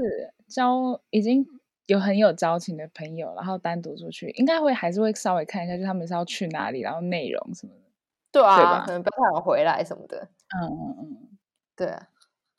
[0.49, 1.45] 交已经
[1.87, 7.81] 有很有交情的朋友，然后单独出去，应该会还是会稍微看一下，就他们是要去哪里，然后内容什么的。
[8.33, 10.29] 对啊，可能不太想回来什么的。
[10.61, 11.39] 嗯嗯嗯，
[11.77, 12.09] 对啊。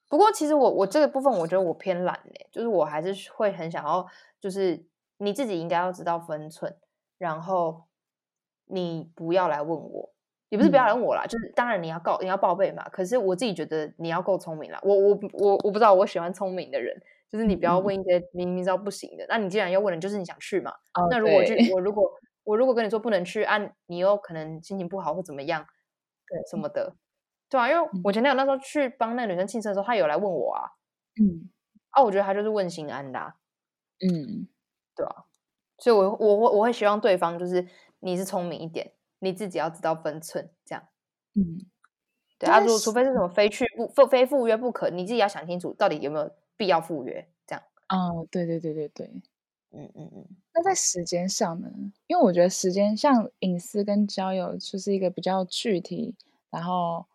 [0.07, 4.05] 不过其实我我这个部分，我觉得我偏懒嘞，就是我还是会很想要，
[4.39, 4.85] 就是
[5.17, 6.75] 你自己应该要知道分寸，
[7.17, 7.83] 然后
[8.65, 10.11] 你不要来问我。
[10.49, 12.87] 也不是不要来问我啦，就是当然你要告你要报备嘛。
[12.89, 14.79] 可是我自己觉得你要够聪明啦。
[14.83, 16.95] 我我我我不知道我喜欢聪明的人，
[17.29, 19.25] 就是你不要问一些明明知道不行的。
[19.27, 20.73] 那你既然要问了，就是你想去嘛。
[21.09, 22.11] 那如果去我如果
[22.43, 23.57] 我如果跟你说不能去，啊，
[23.87, 25.65] 你又可能心情不好或怎么样，
[26.27, 26.95] 对什么的，
[27.49, 27.69] 对啊。
[27.69, 30.69] 因为我前天有那时候去帮那女生庆生的时候，他有来问我啊，
[31.21, 31.49] 嗯，
[31.91, 33.19] 啊，我觉得他就是问心安的，
[33.99, 34.47] 嗯，
[34.95, 35.25] 对啊。
[35.77, 37.67] 所以我我我我会希望对方就是
[37.99, 38.93] 你是聪明一点。
[39.19, 40.83] 你自己要知道分寸，这样，
[41.33, 41.65] 嗯，
[42.37, 47.63] 对啊，如果除非是什么非去不非非赴约不可，你自己要想清楚，到底有没有必要赴约，这样。
[47.89, 49.05] 哦，对对对对对，
[49.71, 50.25] 嗯嗯嗯。
[50.53, 51.69] 那在时间上呢？
[52.07, 56.15] 因为我觉得时间像隐私跟交友就是一个比较具体，
[56.49, 57.05] 然后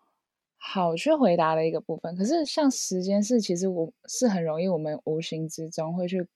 [0.56, 2.14] 好去回答的一个部分。
[2.16, 6.26] 可是像时间是，其实我是很容易，我们无形之中会去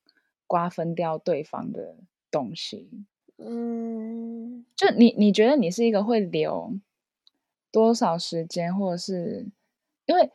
[0.47, 1.97] 瓜分掉对方的
[2.31, 2.89] 东西。
[3.39, 6.73] 嗯，就你，你觉得你是一个会留
[7.71, 9.47] 多少时间，或者是
[10.07, 10.31] 因为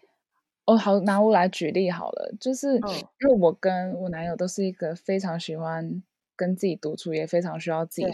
[0.69, 6.03] 我好拿我来举例好了，就是因为我跟我男友都是一个非常喜欢
[6.35, 8.07] 跟自己独处，也非常需要自己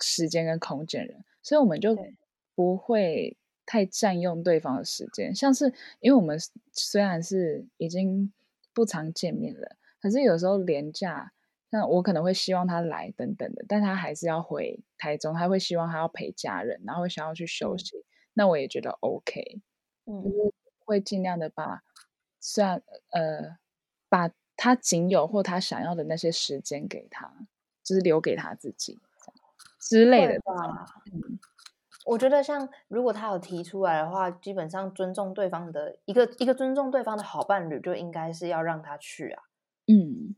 [0.00, 1.96] 时间跟空间人，所以我们就
[2.54, 5.34] 不会太占用对方的时间。
[5.34, 6.38] 像是因为我们
[6.72, 8.32] 虽然是已经
[8.74, 11.32] 不常见面了，可是有时候廉价。
[11.70, 17.92] 那我可能会希望他来等等的，但他还是要回台中，他会希望他要陪家人，然后会想要去休息。
[18.32, 19.60] 那我也觉得 OK，
[20.06, 20.54] 就是
[20.88, 21.82] 会尽量的把，
[22.40, 23.58] 虽然呃，
[24.08, 27.30] 把他仅有或他想要的那些时间给他，
[27.84, 28.98] 就是留给他自己
[29.78, 30.86] 之类的吧。
[31.12, 31.38] 嗯，
[32.06, 39.42] 我觉得像如果他有提出来的话，基本上尊重对方的一个一个尊重对方的好伴侣，就应该是要让他去啊。
[39.86, 40.34] 嗯。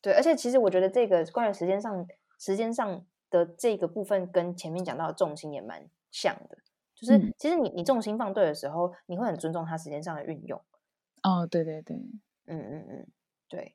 [0.00, 6.58] 对，而且其实我觉得这个关于时间上、时间上的这个部分，跟前面讲到的重心也蛮像的。
[7.02, 10.60] 就是其实你你重心放对的时候，你会很尊重他时间上的运用。
[11.22, 11.96] 哦，对对对，
[12.46, 13.06] 嗯嗯嗯，
[13.48, 13.74] 对。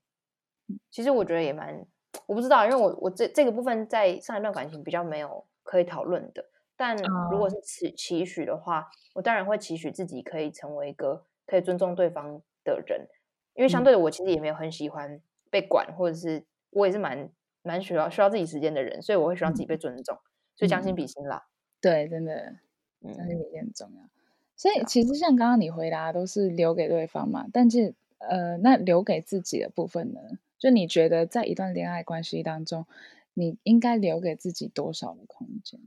[0.90, 1.86] 其实我觉得也蛮，
[2.26, 6.44] 我不知道，因为我我这这个部分在上一段感情比较没有可以讨论的。
[6.76, 6.96] 但
[7.32, 13.08] 如果是期期许的话，我当然会期许自己可以成为一个可以尊重对方的人，
[13.54, 15.22] 因为相对的，我其实也没有很喜欢。
[15.50, 17.32] 被管，或者是我也是蛮
[17.64, 20.14] 蛮需要需要自己时间的人，所以我会需要自己被尊重，
[20.58, 21.48] 所以将心比心啦。
[21.80, 22.58] 对，真的，
[23.04, 24.10] 将心比心很重要。
[24.56, 30.20] 所以其实像刚刚你回答都是留给对方嘛，但是呃，那留给自己的部分呢？
[30.58, 32.88] 就你觉得在一段恋爱关系当中，
[33.36, 35.80] 你应该留给自己多少的空间？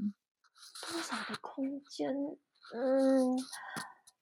[0.93, 2.15] 多少的空间？
[2.73, 3.37] 嗯，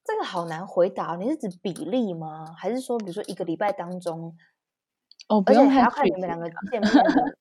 [0.03, 1.17] 这个好难回答。
[1.17, 2.55] 你是指比例吗？
[2.57, 4.35] 还是说，比如说一个礼拜当中？
[5.29, 6.91] 哦，不用还要看你们两个见面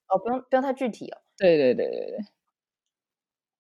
[0.08, 1.22] 哦，不用不用太具体哦。
[1.38, 2.20] 对对对对对，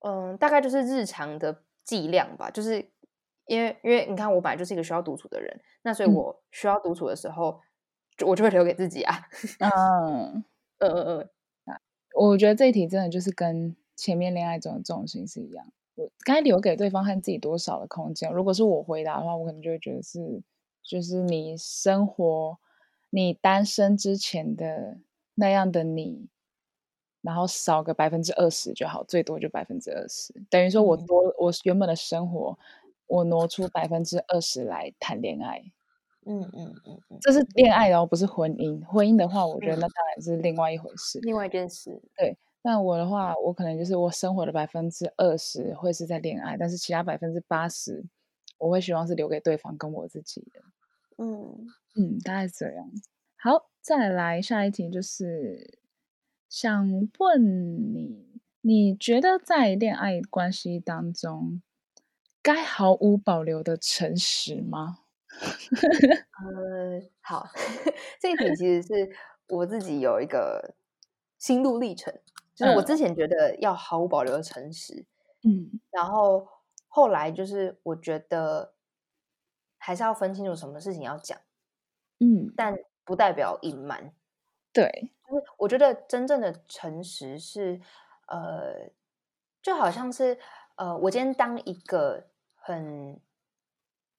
[0.01, 2.75] 嗯，大概就是日常的剂量吧，就是
[3.47, 7.59] 因为因为你看我本来就是一个需要独处的人，那所以我需要独处的时候，
[8.17, 9.15] 就我就会留给自己啊。
[9.63, 10.43] 嗯
[10.79, 11.29] 嗯嗯
[11.65, 11.79] 嗯，
[12.13, 18.31] 我觉得这一题真的就是跟前面恋爱中的重心是一样，我该留给对方和自己多少的空间？
[18.31, 20.43] 如果是我回答的话，我可能就会觉得是，
[20.83, 22.59] 就是你生活。
[23.09, 24.97] 你单身之前的
[25.35, 26.27] 那样的你，
[27.21, 30.33] 然后少个百分之二十就好，最多就百分之二十。
[30.49, 32.57] 等于说我多我原本的生活，
[33.07, 35.63] 我挪出百分之二十来谈恋爱。
[36.25, 38.83] 嗯嗯嗯嗯，这是恋爱哦，不是婚姻。
[38.85, 42.01] 婚姻的话，我觉得那当然是另外一回事，另外一件事。
[42.17, 48.03] 对，那我的话，我可能就是我生活的百分之二十会是在恋爱，但是其他百分之八十，
[48.57, 50.61] 我会希望是留给对方跟我自己的。
[51.23, 51.67] 嗯。
[51.95, 52.91] 嗯，大概这样。
[53.39, 55.79] 好，再来下一题，就是
[56.49, 61.61] 想问你，你觉得在恋爱关系当中，
[62.41, 64.99] 该毫无保留的诚实吗？
[66.39, 67.47] 呃，好，
[68.21, 69.09] 这一题其实是
[69.49, 70.75] 我自己有一个
[71.37, 72.13] 心路历程，
[72.55, 75.05] 就是我之前觉得要毫无保留的诚实，
[75.43, 76.47] 嗯，然后
[76.87, 78.73] 后来就是我觉得
[79.77, 81.37] 还是要分清楚什么事情要讲，
[82.19, 84.13] 嗯，但不代表隐瞒。
[84.73, 87.79] 对，就是我觉得真正的诚实是，
[88.27, 88.89] 呃，
[89.61, 90.39] 就好像是
[90.75, 93.19] 呃，我今天当一个很。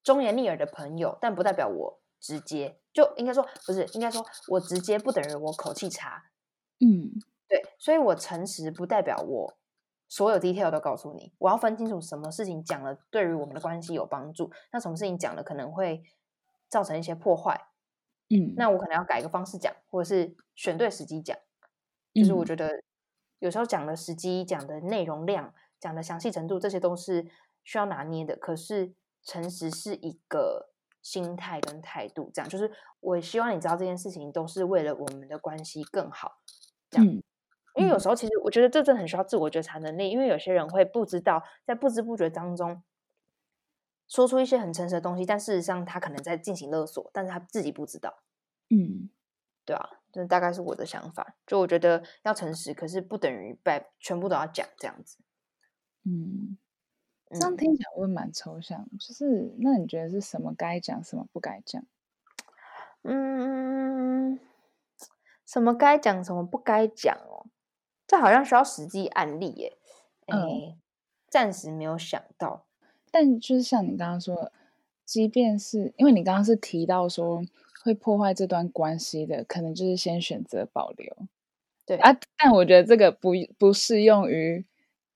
[0.04, 6.30] 忠言逆耳的朋友，但不代表我直接就应该说不是，应该说我直接不等于我口气差。
[6.80, 7.12] 嗯，
[7.46, 9.58] 对，所以我诚实不代表我
[10.08, 11.34] 所有 detail 都告诉你。
[11.36, 16.02] 我要分清楚什么事情讲了对于我们的关系有帮助，那什么事情讲了可能会
[16.70, 17.67] 造成一些破坏。
[18.30, 21.36] 嗯，那我可能要改一个方式讲，或者是选对时机讲。
[22.14, 22.82] 就是我觉得
[23.38, 27.26] 有时候讲的时机、讲的内容量、讲的详细程度，这些都是
[27.64, 28.36] 需要拿捏的。
[28.36, 28.94] 可是。
[29.24, 30.70] 诚实是一个
[31.02, 36.38] 心态跟态度，这样就是我希望你知道这件事情都是为了我们的关系更好，
[36.88, 37.06] 这样。
[37.74, 42.82] 因为有时候其实我觉得这真的很需要自我觉察能力，因为有些人会不知道在不知不觉当中
[44.08, 48.22] 说出一些很诚实的东西，但事实上他可能在进行勒索，但是他自己不知道。
[48.70, 49.08] 嗯，
[49.64, 51.36] 对啊，这大概是我的想法。
[51.46, 55.18] 就我觉得要诚实，可是不等于拜全部都要讲这样子。
[56.04, 56.58] 嗯。
[57.30, 61.84] 这样听起来会蛮抽象，就是那你觉得是什么该讲，什么不该讲？
[63.02, 64.40] 嗯，
[65.44, 67.44] 什么该讲，什么不该讲哦？
[68.06, 69.76] 这好像需要实际案例耶。
[70.28, 70.80] 嗯，
[71.28, 72.64] 暂时没有想到。
[73.10, 74.52] 但就是像你刚刚说，
[75.04, 77.42] 即便是因为你刚刚是提到说
[77.84, 81.14] 会破坏这段关系的，可能就是先选择保留。
[81.86, 84.64] 对啊，但我觉得这个不不适用于。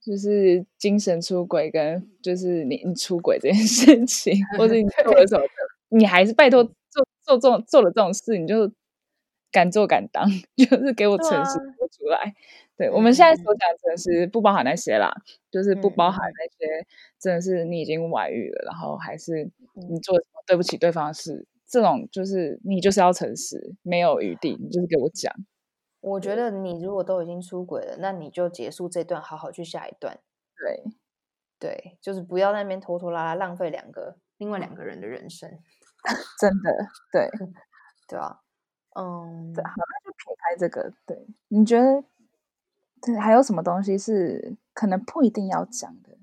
[0.04, 5.44] 就是精神出轨跟就是你你出轨这件事情，或者你做了什么，
[5.96, 8.66] 你还是拜托做做这种做了这种事，你就
[9.52, 12.34] 敢做敢当， 就是给我诚实说出来。
[12.76, 15.12] 对我们现在所讲诚实不包含那些啦，
[15.50, 16.86] 就是不包含那些
[17.20, 25.32] 真的是你已经外遇了，然后还是你做什么对不起对方的事，这种就是你就是要诚实，没有余地，你就是给我讲。
[26.00, 30.18] 我觉得你如果都已经出轨了，那你就结束这段，好好去下一段。
[30.58, 30.82] 对，
[31.60, 35.48] 对，就是不要那边拖拖拉拉，浪费两个另外两个人的人生。
[36.40, 36.70] 真的，
[37.12, 37.28] 对，
[38.08, 38.40] 对啊，
[38.94, 40.92] 嗯，好，那就撇开这个。
[41.06, 42.02] 对，你觉得
[43.02, 46.16] 对还有什么东西是可能不一定要讲的？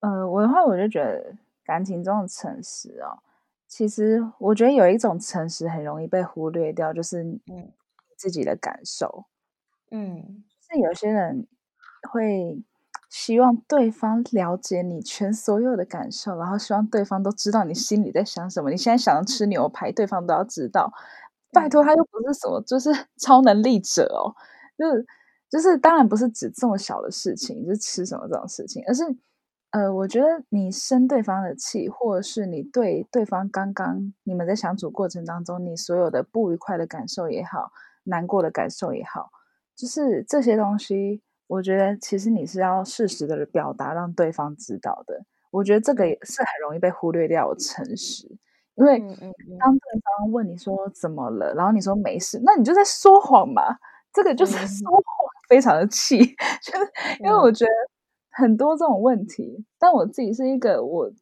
[0.00, 3.18] 呃，我的话，我就觉得感情中的诚实哦，
[3.68, 7.72] 其实我觉得有一种诚实很容易被忽略掉，就是嗯。
[8.16, 9.24] 自己的感受，
[9.90, 11.48] 嗯，是有些人
[12.12, 12.62] 会
[13.10, 18.70] 希望对方了解你全所有的感受，然后希望对方都知道你心里在想什么。
[18.70, 20.92] 你现在想要吃牛排，对方都要知道。
[21.52, 24.34] 拜托，他又不是什么就是 超能力者哦，
[24.78, 25.06] 就是
[25.50, 29.04] 就是，当然不是指这么小的事情，就是吃什么这种事情，而是。
[29.72, 37.70] 呃，我觉得你生对方的气，或者是你对对方刚刚你们在相处过程当中，你所有的不愉快的感受也好，
[38.04, 39.30] 难过的感受也好，
[39.74, 45.24] 就是这些东西，我觉得其实你是要适时的表达，让对方知道的。
[45.50, 48.28] 我觉得这个也是很容易被忽略掉，诚实。
[48.76, 48.98] 因为
[49.58, 53.62] 当对方问你说怎么了，然后你说没事，那你就在说谎嘛。
[54.12, 55.02] 这个就是说谎，
[55.48, 56.18] 非常的气，
[56.62, 57.70] 就是因为我觉得。
[58.34, 61.12] 很多这种问题，但我自己是一个我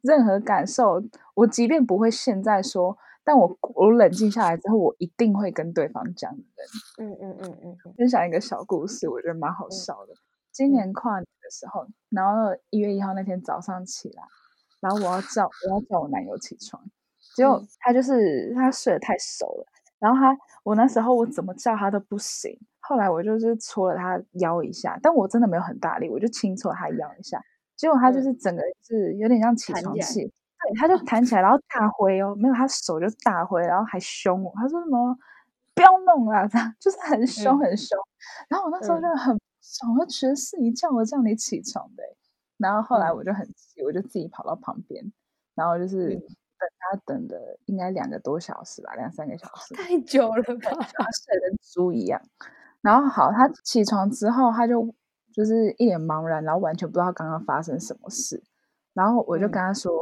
[0.00, 1.02] 任何感受，
[1.34, 7.10] 我即便不会现在说，但我我冷静下来之后，我一定会跟对方讲的人。
[7.10, 10.14] 嗯嗯嗯嗯，分享一个小故事，我觉得蛮好笑的。
[10.52, 14.22] 今年跨年的时候，然后一月一号那天早上起来，
[14.80, 16.82] 然后我要叫我要叫我男友起床，
[17.34, 19.66] 结果他就是他睡得太熟了，
[19.98, 22.58] 然后他我那时候我怎么叫他都不醒。
[22.80, 27.38] 后来我就是戳了他腰一下，但我真的没有很大力，我就轻戳他腰一下，
[27.76, 35.14] 结果他就是整个是有点像起床气，对，他就弹起来，然后大挥哦，没有他手就大挥，然后还凶我，他说什么
[35.74, 37.98] 不要弄啦，这样就是很凶很凶，
[38.48, 42.02] 然后我那时候就很爽，我觉得是你叫我叫你起床的，
[42.58, 45.12] 然后后来我就很气，我就自己跑到旁边，
[45.54, 52.20] 然后就是等他等的应该两个多小时吧，两三个小时，太久了吧，他睡跟猪一样。
[52.80, 54.94] 然后好，他起床之后，他就
[55.32, 58.42] 就是一脸茫然，然后完全不知道刚刚发生什么事。
[58.94, 59.92] 然后我就跟他说：“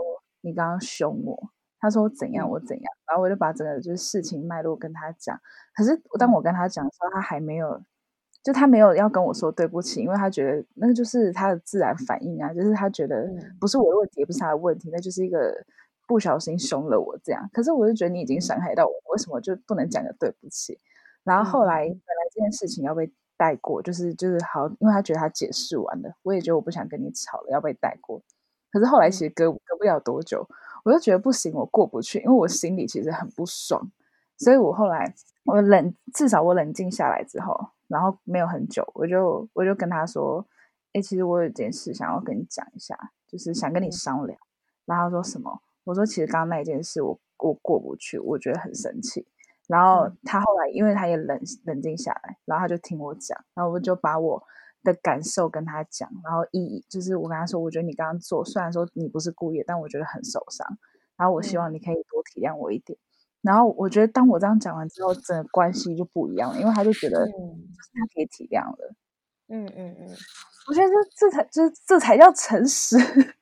[0.41, 2.49] 你刚刚凶我。”他说：“怎样？
[2.49, 5.39] 我怎样？”然后我就把整个就是事情脉络跟他讲。
[5.75, 7.83] 可是当我跟他讲的时候，他还没有
[8.47, 13.29] 就他没有要跟我说对不起，因为他觉得那个就是他的自然反应啊，就是他觉得
[13.59, 15.53] 不是我的问题，也不是他的问题，那就是一个
[16.07, 17.51] 不小心凶了我这样。
[17.53, 20.79] 可是我就觉得你已经伤害到我，为什么就不能讲个对不起？
[21.25, 28.23] 然后后来本来这件事情要被带过，就是就是好，因为他觉得他解释完了，我也觉得我不想跟你吵了，要被带过。
[28.71, 30.49] 可是后来其实隔隔不了多久，
[30.85, 33.91] 我就觉得不行，我过不去，因为我心里其实很不爽，
[34.39, 35.13] 所以我后来
[35.47, 37.71] 我冷，至少我冷静下来之后。
[37.89, 40.47] 然后没有很久，我就我就跟他说
[40.93, 44.39] ：“哎，其实我有件事想要跟你讲一下，就是想跟你商量。”
[44.87, 45.61] 然后说什么？
[45.84, 49.26] 我说：“其实刚刚那件事，我我过不去，我觉得很生气。”
[49.68, 54.43] 然后他后来，因为他也冷冷静下来，然后他就听我讲，然后我就把我
[54.84, 60.66] 的感受跟他讲，然后意就是我跟他说：“我觉得你刚刚做，虽然说你不是故意，但我觉得很受伤。
[61.16, 62.99] 然后我希望你可以多体谅我一点。”
[63.47, 68.95] 然后我觉得，当我这样讲完之后，整个关系就不一样了，因为他就觉得他可以体谅了。
[69.47, 70.09] 嗯嗯嗯，
[70.69, 72.97] 我觉得这这才这这才叫诚实，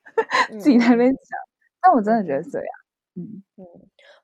[0.61, 1.39] 自己在那边讲。
[1.81, 2.67] 但我真的觉得这样，
[3.15, 3.65] 嗯嗯，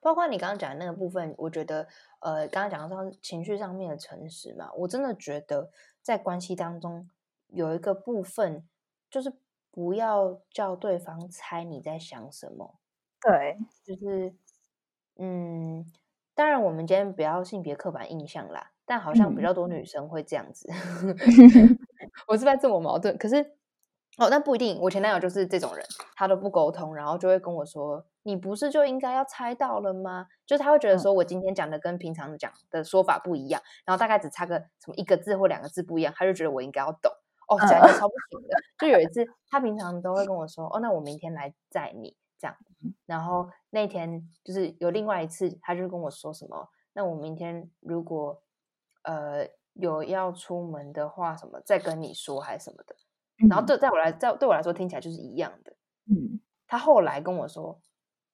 [0.00, 1.88] 包括你刚刚讲的那个部分，我觉得
[2.20, 5.68] 呃，刚刚讲到情绪上面的诚实嘛，我真的觉得
[6.00, 7.08] 在关系当中
[7.48, 8.64] 有一个部分，
[9.10, 9.32] 就是
[9.72, 12.78] 不要叫对方猜你在想什么。
[13.20, 14.32] 对，就是。
[15.18, 15.84] 嗯，
[16.34, 20.68] 当然，我们今天不要性别刻板印象啦，但好像比较多女生会这样子。
[22.28, 23.36] 我是在自我矛盾，可是
[24.18, 24.78] 哦，那不一定。
[24.80, 25.84] 我前男友就是这种人，
[26.16, 37.12] 他都不沟通，然后就会跟我说：“你不是就应该要猜到了吗？”就是他会觉得说我今天讲的跟平常讲的说法不一样，然后大概只差个什么一个字或两个字不一样，他就觉得我应该要懂。
[37.48, 38.56] 哦，讲的超不行的。
[38.78, 42.56] 就有一次，他平常都会跟我说：“哦，那我明天来载你。”这样，
[43.06, 48.42] 然后那天就是有另外一次，他就跟我说什么，那我明天如果
[49.04, 52.96] 呃有要出门的话，什么再跟你说还是什么的。
[53.48, 55.72] 然后对在我来在对我来说听起来就是一样的。
[56.10, 57.78] 嗯，他后来跟我说，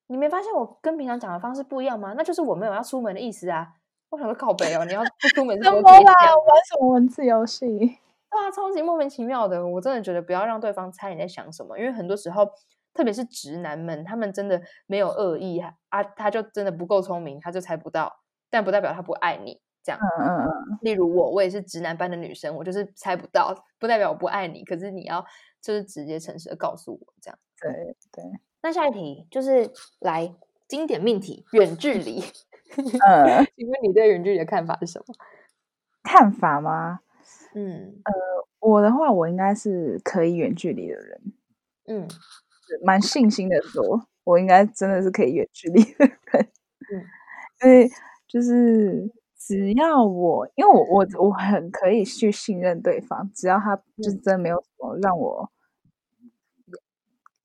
[0.07, 2.15] 你没发现我跟平常讲的方式不一样吗？
[2.17, 3.75] 那就是我没有要出门的意思啊。
[4.09, 5.91] 我想说靠背哦，你要不出门怎么啦？
[5.91, 7.99] 玩什么文字游戏？
[8.31, 9.67] 啊，超级莫名其妙的。
[9.67, 12.51] 我真的觉得不要让对方猜你在想什么，因为很多时候。
[12.99, 18.13] 特别是直男们，他们真的没有恶意啊，他就真的不够聪明，他就猜不到，
[18.51, 19.61] 但不代表他不爱你。
[19.85, 20.79] 这样，嗯嗯嗯。
[20.83, 24.65] 例如我，我也是直男班的女生，我就是猜不到，不代表我不爱你。
[24.65, 25.25] 可是你要
[25.63, 27.39] 就是直接诚实的告诉我，这样。
[27.61, 28.25] 对对。
[28.63, 29.71] 那下一题就是
[30.01, 30.35] 来
[30.67, 32.21] 经典命题：远距离。
[33.07, 35.15] 嗯， 请问你对远距离的看法是什么？
[36.03, 36.99] 看法吗？
[37.55, 38.13] 嗯呃，
[38.69, 41.21] 我的话，我应该是可以远距离的人。
[41.87, 42.09] 嗯。
[42.85, 46.49] 蛮信心的说，我应该真的是可以远距离的人，
[47.65, 47.91] 因为
[48.27, 55.51] 就是只要我，因为我我我很可以去信任对方，只要他就是真的没有什么让我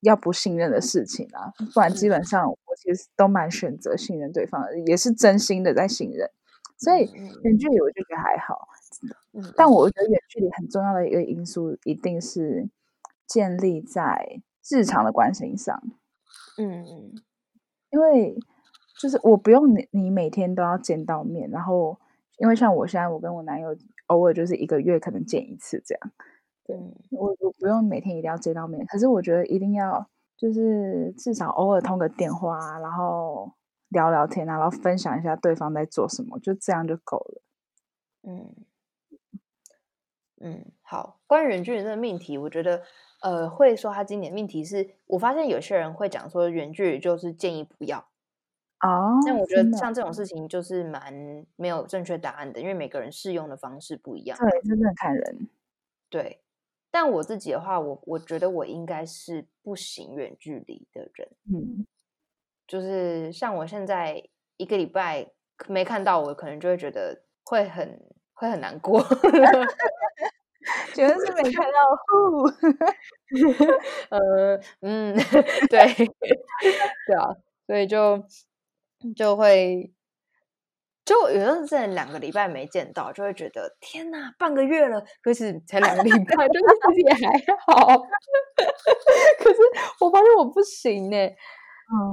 [0.01, 6.29] 要不信任的事情啊，不然基本上我其实都蛮选择信任对方的，也是真心的在信任，
[6.77, 7.09] 所以
[7.43, 8.67] 远距离我就觉得还好，
[9.55, 12.69] 但我觉得远距离很重要的一个因素一定是
[13.25, 14.41] 建立在。
[14.69, 15.81] 日常的关心上，
[16.57, 17.13] 嗯嗯，
[17.91, 18.35] 因为
[19.01, 21.99] 就是我不用你，你每天都要见到面，然后
[22.37, 23.75] 因为像我现在，我跟我男友
[24.07, 26.11] 偶尔就是一个月可能见一次这样，
[26.65, 26.77] 对。
[27.11, 30.07] 我我不用每天一定要见到面，可是我觉得一定要
[30.37, 33.53] 就是至少偶尔通个电话，然后
[33.89, 37.41] 聊聊天啊，然后分享一下对方在做什么，就这样就够了。
[38.23, 38.55] 嗯。
[40.41, 42.81] 嗯，好，关于远距离这个命题，我觉得。
[43.23, 47.97] 呃，会说他经典命题是，我发现有些人会讲说远距离就是建议不要
[48.81, 49.17] 哦。
[49.25, 54.37] 但我觉得像这种事情就是蛮没有正确答案的，因为每个人适用的方式不一样。
[54.37, 55.49] 对，真的看人。
[56.09, 56.41] 对，
[56.91, 61.29] 但我自己的话，我我觉得我应该是不行远距离的人。
[61.45, 61.85] 嗯，
[62.67, 64.23] 就是像我现在
[64.57, 65.31] 一个礼拜
[65.67, 67.99] 没看到我，可能就会觉得会很
[68.33, 69.01] 会很难过。
[70.93, 72.43] 觉得是没看到户，
[74.09, 75.13] 呃，嗯，
[75.69, 75.85] 对，
[77.07, 77.29] 对啊，
[77.67, 78.23] 所以就
[79.15, 79.91] 就会
[81.05, 86.59] 就有的时候两个礼拜没见到，就会觉得天哪，半个月了，可是才两个礼拜，就
[86.93, 87.31] 是也还
[87.67, 87.97] 好。
[89.39, 89.59] 可是
[89.99, 91.17] 我发现我不行呢，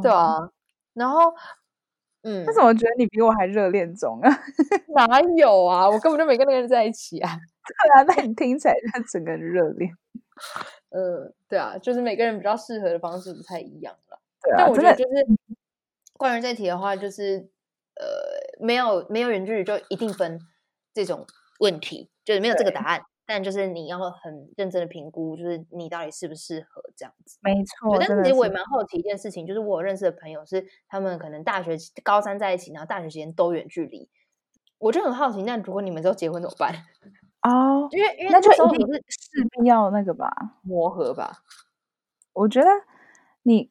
[0.02, 0.36] 对啊，
[0.94, 1.34] 然后。
[2.22, 4.30] 嗯，为什么觉得你比我还热恋中啊？
[4.94, 7.30] 哪有啊，我根本就没跟那个人在一起啊。
[7.66, 9.90] 对啊，那你听起来就整个热恋。
[10.90, 14.18] 嗯，对啊，就是每个人比较适合的方式不太一样了。
[14.42, 15.26] 对啊，但我觉得就是
[16.18, 17.48] 关于这题的话，就是
[17.94, 18.06] 呃，
[18.60, 20.38] 没有没有远距离就一定分
[20.92, 21.26] 这种
[21.60, 23.00] 问题，就是没有这个答案，
[23.32, 27.38] 但就是你要很认真的评估，就是你到底适不适合这样子。
[27.42, 28.50] 没，错，但其实我也。
[28.52, 34.08] 蛮好奇一件事情，就是我有认识的朋友是他们可能大学高三在一起，然后大学期间都远距离，
[34.78, 36.74] 我就很好奇，那如果你们之后结婚怎么办？
[37.48, 40.28] 哦，因为因为那就一定那时候你是势必要那个吧。
[40.62, 41.44] 磨合吧，
[42.32, 42.66] 我觉得
[43.44, 43.70] 你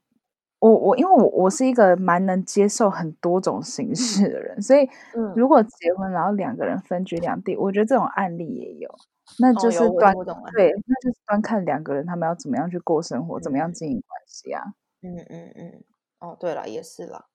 [0.60, 4.84] 我我因为我我是一个蛮能接受很多种形式的人，所以
[5.16, 8.93] 嗯，如果结婚然后两个人分居两地，我觉得这种案例也有，
[9.39, 10.14] 那就是端
[10.53, 14.64] 对，那就是端看两个人他们要怎么样去过生活，怎么样嗯经营关系啊。
[15.01, 15.84] 嗯嗯嗯，
[16.20, 17.28] 哦，对了，也是了。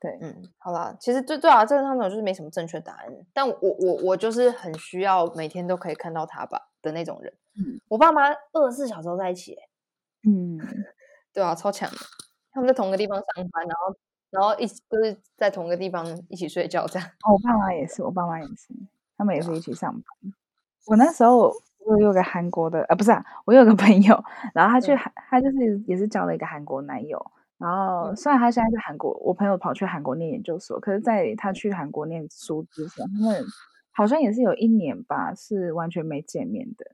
[0.00, 7.32] 对，嗯，好啦，其实对对啊，这个上种就是没什么正确答案，但我我我就是很需要每天都可以看到他吧的那种人。
[7.56, 9.68] 嗯我爸妈二十四小时都在一起欸，
[10.28, 10.58] 嗯，
[11.32, 11.96] 对啊，超强的。
[12.54, 13.96] 他们在同个地方上班，然后
[14.30, 17.06] 然后一起就是在同个地方一起睡觉这样。
[17.26, 18.68] 哦我爸妈也是，我爸妈也是，
[19.18, 20.04] 他们也是一起上班。
[20.86, 21.52] 我那时候
[21.84, 24.24] 我有个韩国的，呃，不是啊，我有个朋友，
[24.54, 33.44] 然后他去嗯韩，他就是也是交了一个韩国男友，然后嗯虽然他现在在韩国，我朋友跑去韩国念研究所，可是在他去韩国念书之前，他们
[33.92, 36.86] 好像也是有一年吧，是完全没见面的，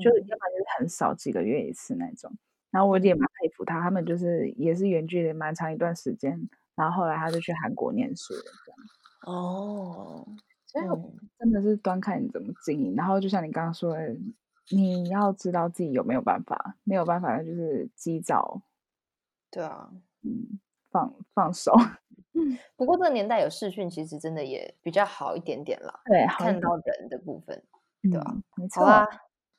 [0.00, 2.32] 就是要不然就是很少几个月一次那种。
[2.72, 3.18] 然后我也嗯。
[3.18, 9.36] 蛮佩服他，他们就是也是远距离蛮长一段时间，然后后来他就去韩国念书了，这样。
[9.36, 10.26] 哦，
[10.66, 14.16] 所以嗯真的是端看你怎么经营，然后就像你刚刚说的，
[14.70, 18.62] 你要知道自己有没有办法，没有办法那就是及早，
[19.50, 19.90] 对啊。
[20.24, 20.60] 嗯，
[20.92, 21.72] 放放手，
[22.76, 27.60] 不过这个年代有视讯，其实真的也比较好一点点啦，对，看到人的部分，
[28.02, 28.86] 对吧、嗯，没错，，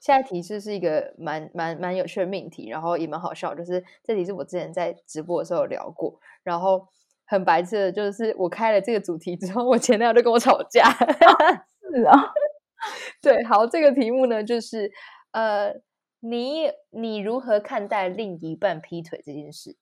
[0.03, 6.85] 下一题就是一个蛮蛮蛮有趣的命题，然后也蛮好笑，就是这题是我之前在直播的时候有聊过，然后
[7.25, 10.83] 很白痴的，就是我开了这个主题之后，我前男友就跟我吵架。
[10.91, 12.33] 是啊，
[13.23, 14.91] 对，好，这个题目呢，就是
[15.31, 15.73] 呃，
[16.19, 19.77] 你你如何看待另一半劈腿这件事？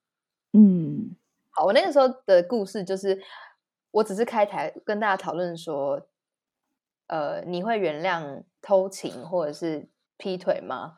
[0.52, 1.16] 嗯
[1.50, 3.20] 好，我那个时候的故事就是，
[3.90, 6.06] 我只是开台跟大家讨论说，
[7.08, 9.88] 呃，你会原谅偷情或者是
[10.22, 10.94] 劈腿吗？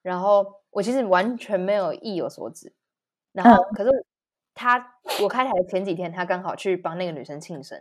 [0.00, 2.72] 然后我其实完全没有意有所指，
[3.32, 4.06] 然后可是
[4.54, 7.78] 他我开台的前几天，他刚好去帮那个女生庆生，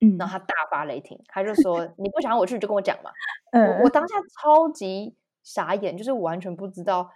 [0.00, 3.12] 嗯然后他大发雷霆，他就说 你不想让我去就跟我讲嘛。
[3.52, 7.08] 我嗯我当下超级傻眼，就是我完全不知道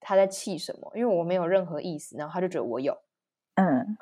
[0.00, 2.98] 他在气什么，因为我没有任何意思，然后他就觉得我有。
[3.54, 3.96] 嗯，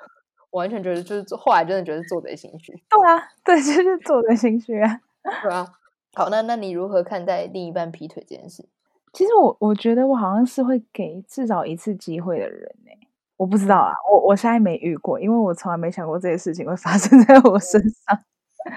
[0.51, 5.01] 我完全觉得就是后来真的觉得是做贼心虚，对啊，对，就是做贼心虚啊。
[5.43, 5.67] 对啊。
[6.15, 8.69] 好，那那你如何看待另一半劈腿这件事？
[9.13, 12.91] 其实我我觉得我好像是会给至少一次机会的人呢、
[13.37, 18.19] 我不知道啊，我我现在没遇过，因为我从来没想过这些事情会发生在我身上。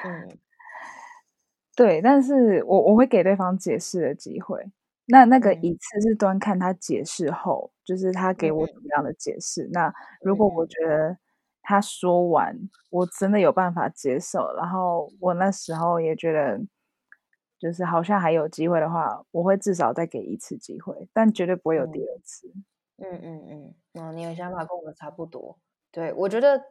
[0.05, 0.37] 嗯
[1.75, 4.65] 对，但是我我会给对方解释的机会。
[5.07, 9.69] 那那个嗯一次是端看他解释后，就是他给我嗯怎么样的解释。
[9.73, 11.17] 那如果我嗯觉得
[11.61, 12.57] 他说完，
[12.91, 16.59] 我真的有办法接受，然后我那时候也觉得
[17.65, 22.53] 就是好像还有机会的话，我会至少再给一次机会，但绝对不会有第嗯二次。
[22.97, 25.57] 嗯嗯嗯，哦，你的想法跟我差不多。
[25.91, 26.63] 对，我觉得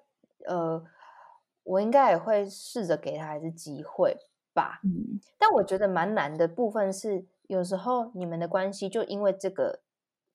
[0.47, 0.81] 呃，
[1.65, 4.17] 我应该也会试着给他一次机会
[4.53, 4.79] 吧。
[4.85, 9.81] 嗯但我觉得蛮难的部分是，有时候你们的关系就因为这个，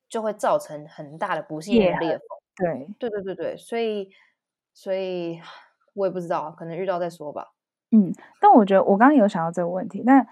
[0.09, 2.27] 就会造成很大的不信裂任裂缝。
[2.57, 4.11] 对，对对对对，所以
[4.73, 5.39] 所以
[5.93, 7.53] 我也不知道，可能遇到再说吧。
[7.91, 10.27] 嗯，但我觉得我刚刚有想到这个问题，但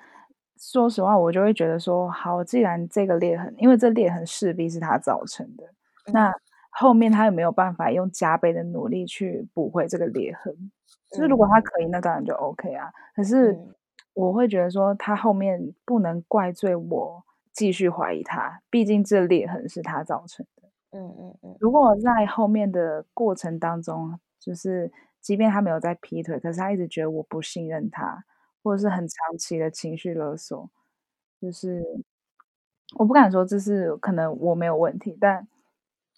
[0.58, 5.64] 说实话，我就会觉得说，好，既然这个裂痕，因为这裂痕势必是他造成的，
[6.12, 6.34] 那
[6.70, 10.72] 后面他有没有办法用加倍的努力去补回这个裂痕？
[11.12, 12.91] 就是如果他嗯可以，那当然就 OK 啊。
[13.16, 13.74] 可是嗯
[14.14, 20.70] 我会觉得说，他后面不能怪罪我继续怀疑他，毕竟这裂痕是他造成的。
[20.91, 24.91] 嗯嗯嗯如果在后面的过程当中，就是
[25.22, 28.24] 即便他没有在劈腿，可是他一直觉得我不信任他，
[28.68, 30.70] 或者是很长期的情绪勒索，
[31.39, 31.82] 就是
[32.97, 35.47] 我不敢说这是可能我没有问题，但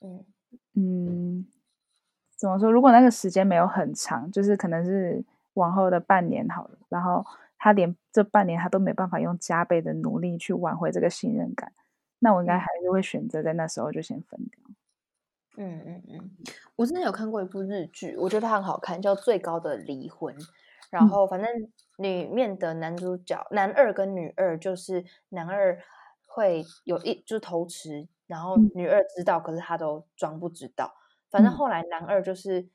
[0.01, 0.25] 嗯
[0.73, 1.47] 嗯，
[2.35, 2.71] 怎么说？
[2.71, 5.23] 如果那个时间没有很长，就是可能是
[5.53, 7.23] 往后的半年好了，然后
[7.59, 11.71] 他连这半年他都没办法用加倍的努力去挽回这个信任感，
[12.17, 14.59] 那我应该嗯还是会选择在那时候就先分掉。
[15.57, 16.31] 嗯嗯嗯，
[16.77, 20.33] 我之前有看过一部日剧，我觉得它很好看，叫《最高的离婚》。
[20.89, 21.47] 然嗯后反正
[21.97, 25.79] 里面的男主角男二跟女二，就是男二
[26.25, 30.93] 会有一就是偷吃，然后嗯女二知道，可是他都装不知道。
[31.29, 32.67] 反正嗯后来男二就是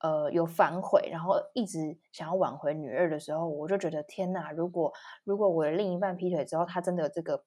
[0.00, 4.52] 呃有反悔，然后一直想要挽回女二的时候，我就觉得天哪！
[4.52, 4.92] 如果
[5.24, 7.44] 如果我的另一半劈腿之后，他真的有这个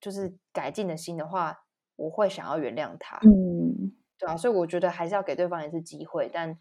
[0.00, 1.64] 就是改进的心的话，
[1.96, 3.18] 我会想要原谅他。
[3.22, 6.58] 嗯，对啊，所以我觉得还是要给对方一次机会，但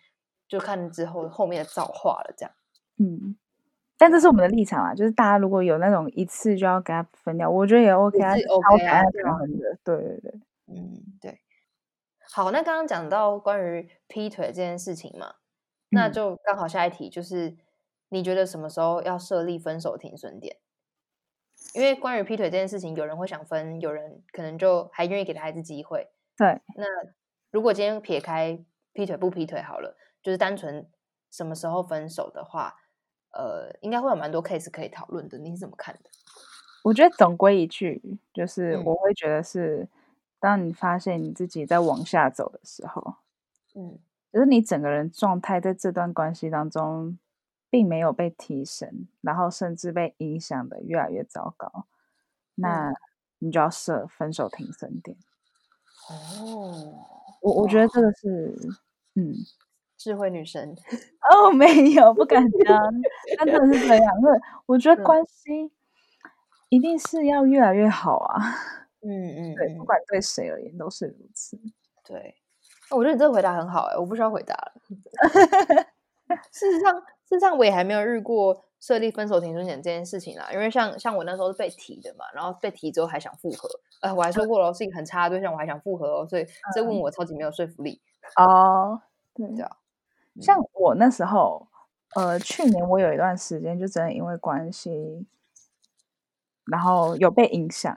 [0.47, 2.33] 就看之后后面的造化了。
[2.37, 2.51] 这样，
[2.97, 3.35] 嗯，
[3.97, 11.39] 但这是我们的立场啊，就是大家如果有那种一次就要给他分掉，我觉得也 OK 啊，是 OK 啊对啊平衡的，对对对，嗯，对。
[12.31, 15.35] 好，那刚刚讲到关于劈腿这件事情嘛，
[15.89, 17.55] 那嗯就刚好下一题就是，
[18.09, 20.57] 你觉得什么时候要设立分手停损点？
[21.73, 26.09] 因为关于劈腿这件事情，有人会想分，有人可能就还愿意给他一次机会。
[26.35, 26.85] 对，那
[27.51, 28.59] 如果今天撇开
[28.91, 30.83] 劈腿不劈腿好了，就是单纯
[31.29, 32.73] 什么时候分手的话，
[33.29, 35.37] 呃，应该会有蛮多 case 可以讨论的。
[35.37, 36.09] 你是怎么看的？
[36.83, 38.01] 我觉得总归一句，
[38.33, 39.87] 就是嗯我会觉得是，
[40.39, 43.17] 当你发现你自己在往下走的时候，
[43.75, 43.99] 嗯
[44.33, 47.19] 就是你整个人状态在这段关系当中
[47.69, 51.85] 并没有被提升，然后甚至被影响的越来越糟糕，
[52.55, 52.91] 那
[53.37, 55.15] 你就要设分手停损点。
[56.09, 57.05] 哦，
[57.41, 58.55] 我我觉得这个是，
[59.13, 59.35] 嗯，
[60.05, 60.75] 智慧女神，
[61.33, 62.79] 哦，没有，不敢当，
[63.39, 65.03] 但真的是这样，因 为我觉得嗯。
[65.03, 65.71] 关系
[66.69, 68.37] 一定是要越来越好啊，
[69.01, 69.77] 嗯嗯对，嗯。
[69.81, 71.59] 不管对谁而言都是如此。
[72.07, 72.35] 对，
[72.91, 74.73] 哦我觉得你这个回答很好哎、我不需要回答了。
[76.51, 76.93] 事实上，
[77.27, 83.67] 事实上我也还没有遇过设立分手停损点这件事情啦，因为像像我那时候是被提的嘛，然后被提之后还想复合，
[84.01, 86.45] 呃，我还说过了，是一个很差的对象，我还想复合哦，所以
[86.75, 87.99] 这问我超级没有说服力。
[88.37, 89.01] 哦，
[89.33, 89.77] 对对啊
[90.41, 91.67] 像我那时候，
[92.15, 95.25] 呃，去年我有一段时间就真的因为关系，
[96.65, 97.95] 然后有被影响，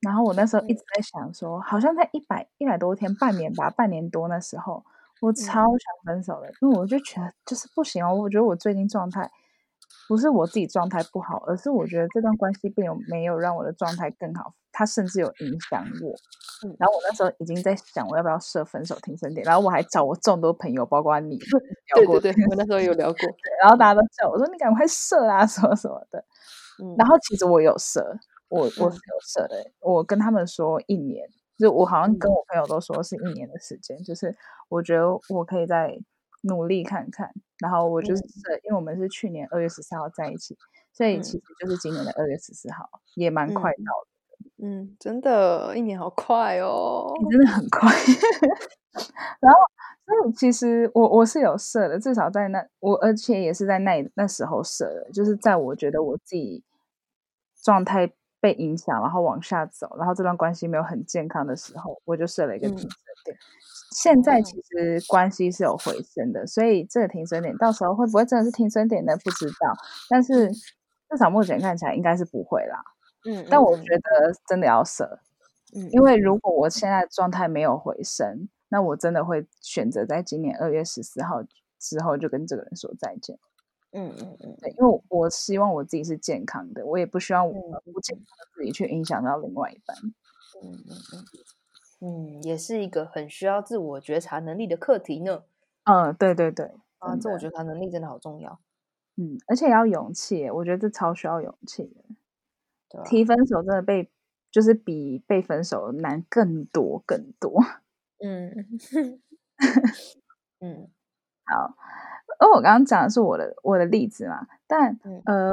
[0.00, 4.84] 然后我那时候一直在想说，好像在一百一百多天，半年吧，半年多那时候，
[5.20, 9.30] 我超想分手的，因为我就觉得就是不行哦，我觉得我最近状态
[10.08, 16.14] 不是我自己状态不好，而是我觉得这段关系并没有让我的状态更好，它甚至有影响我。
[16.64, 21.36] 嗯然后我那时候已经在想，我要不要设分手停损点，然后我还找我众多朋友，包括你
[21.94, 23.18] 聊过对对对，我那时候有聊过。
[23.60, 26.18] 然后大家都叫我说你赶快设啊，什么什么的。
[26.82, 28.00] 嗯然后其实我有设，
[28.48, 31.28] 我我是嗯有设的，我跟他们说一年，
[31.58, 34.34] 就我好像跟嗯我朋友都说是一年的时间，就是
[34.70, 35.94] 我觉得我可以再
[36.46, 37.32] 努力看看。
[37.58, 40.56] 然后我就是嗯，因为我们是去年二月十四号在一起，
[40.92, 44.08] 所以嗯其实就是今年的二月十四号，也蛮快嗯到的。
[44.58, 47.12] 嗯，真的，一年好快哦。
[47.22, 47.90] 你真的很快。
[49.40, 49.58] 然后，
[50.06, 56.62] 所以其实我我是有设的，至少在那我，而且也是在那那时候设的，就是在我觉得我自己
[57.62, 62.90] 状态被影响，然后往下走，然后这段关系没有很健康的时候，我就设了一个停嗯损
[63.24, 63.36] 点。
[63.96, 69.16] 现在哦其实关系是有回升的，所以这个停损点到时候会不会真的是停损点呢？
[69.24, 69.72] 不知道，
[70.10, 72.84] 但是至少目前看起来应该是不会啦。
[73.24, 74.02] 嗯，但我嗯觉得
[74.46, 75.18] 真的要舍，
[75.74, 81.42] 嗯，因为如果我现在状态没有回升，那我真的会选择在今年二月十四号
[81.78, 83.38] 之后就跟这个人说再见。
[83.92, 89.96] 嗯嗯嗯对，因为我希望我自己是健康的，我也不希望我嗯不健康的自己去影响到另外一半。
[90.62, 91.24] 嗯嗯嗯
[92.02, 95.44] 嗯，也是一个很需要自我觉察能力的课题呢。
[95.84, 96.66] 嗯，对对对，
[96.98, 98.58] 啊，自我觉察能力真的好重要，
[99.16, 102.04] 嗯，而且也要勇气，我觉得这超需要勇气的。
[102.90, 103.04] 对吧？
[103.04, 104.10] 提分手真的被
[104.50, 107.60] 就是比被分手难更多更多。
[108.24, 108.50] 嗯
[110.60, 110.90] 嗯
[111.46, 111.74] 好，
[112.42, 115.52] 因为我刚刚讲的是我的我的例子嘛，但、嗯呃，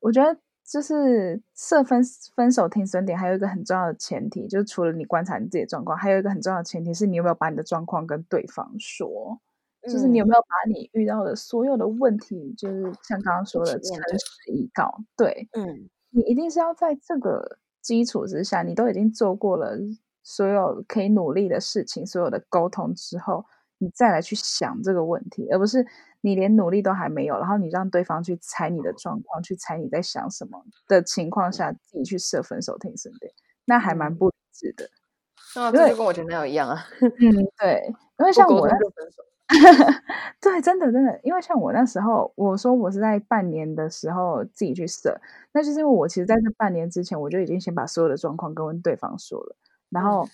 [0.00, 0.40] 我觉得
[0.70, 2.02] 就是设分
[2.36, 9.40] 分手停损点，还有一个很重要的前提，就是除了你观察你自己的状况，还有一个很重要的前提是你有没有把你的状况跟对方说，
[9.84, 10.28] 就是你有嗯。
[10.28, 15.48] 没有把你遇到的所有的问题，就是像刚刚说的诚实以告，对。
[15.52, 15.88] 嗯。
[16.10, 19.78] 你一定是要在这个基础之下，你都已经做过了
[20.22, 23.44] 所有可以努力的事情，所有的沟通之后，
[23.78, 25.86] 你再来去想这个问题，而不是
[26.20, 33.32] 你连努力都还没有，然后你让对方去猜你的状况，去猜你在想什么的情况下，自己去设分手停损点，
[33.64, 34.88] 那还蛮嗯不理智的。
[35.54, 38.68] 啊， 因为这就跟我前男友一样啊，嗯，对，因为像我。
[40.40, 45.18] 对，真的真的，因为像我那时候，我说我是在半年的时候自己去设，
[45.52, 49.56] 那就是因为我其实在这半年之前，我就已经先把所有的状况跟对方说了，
[49.88, 50.28] 然后嗯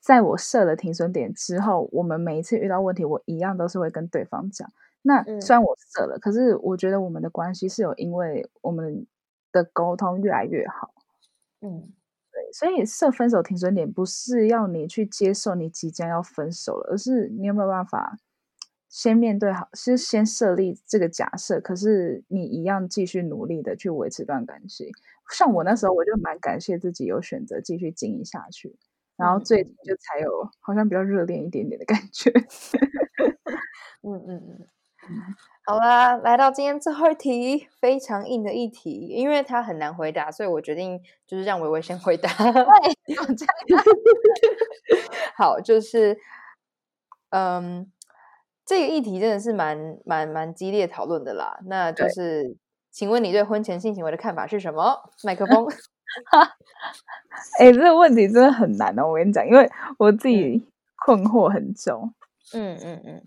[0.00, 4.68] 在我设了停损点之后，我们每一次遇到问题，我一样都是会跟对方讲。
[5.02, 9.06] 那嗯虽然我设了，可是我觉得我们的关系是有因为我们
[9.52, 10.92] 的沟通越来越好。
[11.60, 11.92] 嗯
[12.32, 18.18] 对，所以设分手停损点不是要你去接受你即将要分手了，而是你有没有办法
[18.88, 24.92] 先面对好，是先设立这个假设，可是你一样继续努力的去维持段关系。
[25.30, 28.76] 像我那时候，我就蛮感谢自己有选择继续经营下去，
[29.20, 32.30] 然后最近就才有好像比较热恋一点点的感觉。
[34.02, 34.66] 嗯嗯嗯，
[35.66, 42.30] 好啦，来到今天最后一题，非常硬的一题，因为它很难回答，所以我决定就是让维维先回答。
[42.32, 42.96] 对。
[45.36, 46.18] 好，就是
[47.30, 47.90] 嗯。
[48.66, 51.58] 这个议题真的是蛮蛮蛮激烈讨论的啦。
[51.64, 52.56] 那就是，
[52.92, 55.10] 请问你对婚前性行为的看法是什么？
[55.24, 55.66] 麦克风。
[57.58, 59.08] 哎，这个问题真的很难哦。
[59.08, 60.66] 我跟你讲，因为我自己
[61.04, 62.10] 困惑很久。
[62.54, 63.22] 嗯嗯嗯。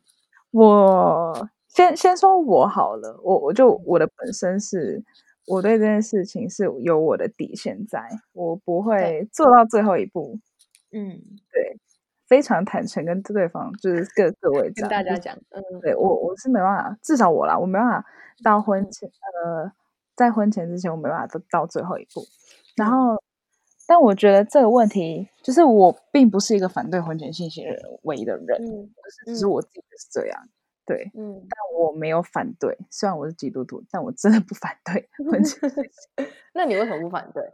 [0.51, 5.03] 我先先说我好了，我我就我的本身是，
[5.47, 8.01] 我对这件事情是有我的底线在，
[8.33, 10.39] 我不会做到最后一步。
[10.91, 11.21] 嗯，
[11.51, 11.77] 对。
[12.25, 18.03] 非常坦诚跟对方，就是各各位跟大家讲，嗯，对我我是没办法，至少我啦，我没办法
[18.43, 19.07] 到婚前，
[19.45, 19.71] 呃，
[20.15, 22.25] 在婚前之前，我没办法到到最后一步。
[22.75, 23.21] 然后，
[23.87, 27.65] 但我觉得这个问题，就是我并不是一个反对婚前性行
[28.03, 28.89] 为的人，嗯，
[29.25, 30.49] 只是我自己是这样，
[30.85, 35.59] 对，嗯，但我没有反对，虽然我是基督徒，但我真的不反对 婚前。
[36.53, 37.53] 那你为什么不反对？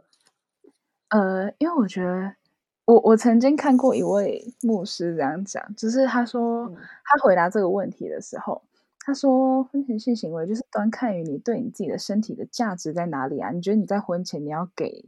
[1.10, 2.34] 呃，因为我觉得。
[2.86, 6.66] 我我曾经看过一位牧师这样讲，就是他说
[7.04, 8.60] 他回答这个问题的时候，
[9.00, 13.50] 他说婚前性行为就是端看于你对你自己的身体的价值在哪里啊？
[13.50, 15.04] 你觉得你在婚前你要给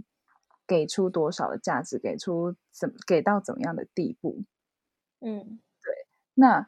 [0.67, 4.43] 给出多少的价值，给出怎给到怎么样的地步？
[5.21, 5.95] 嗯，对。
[6.35, 6.67] 那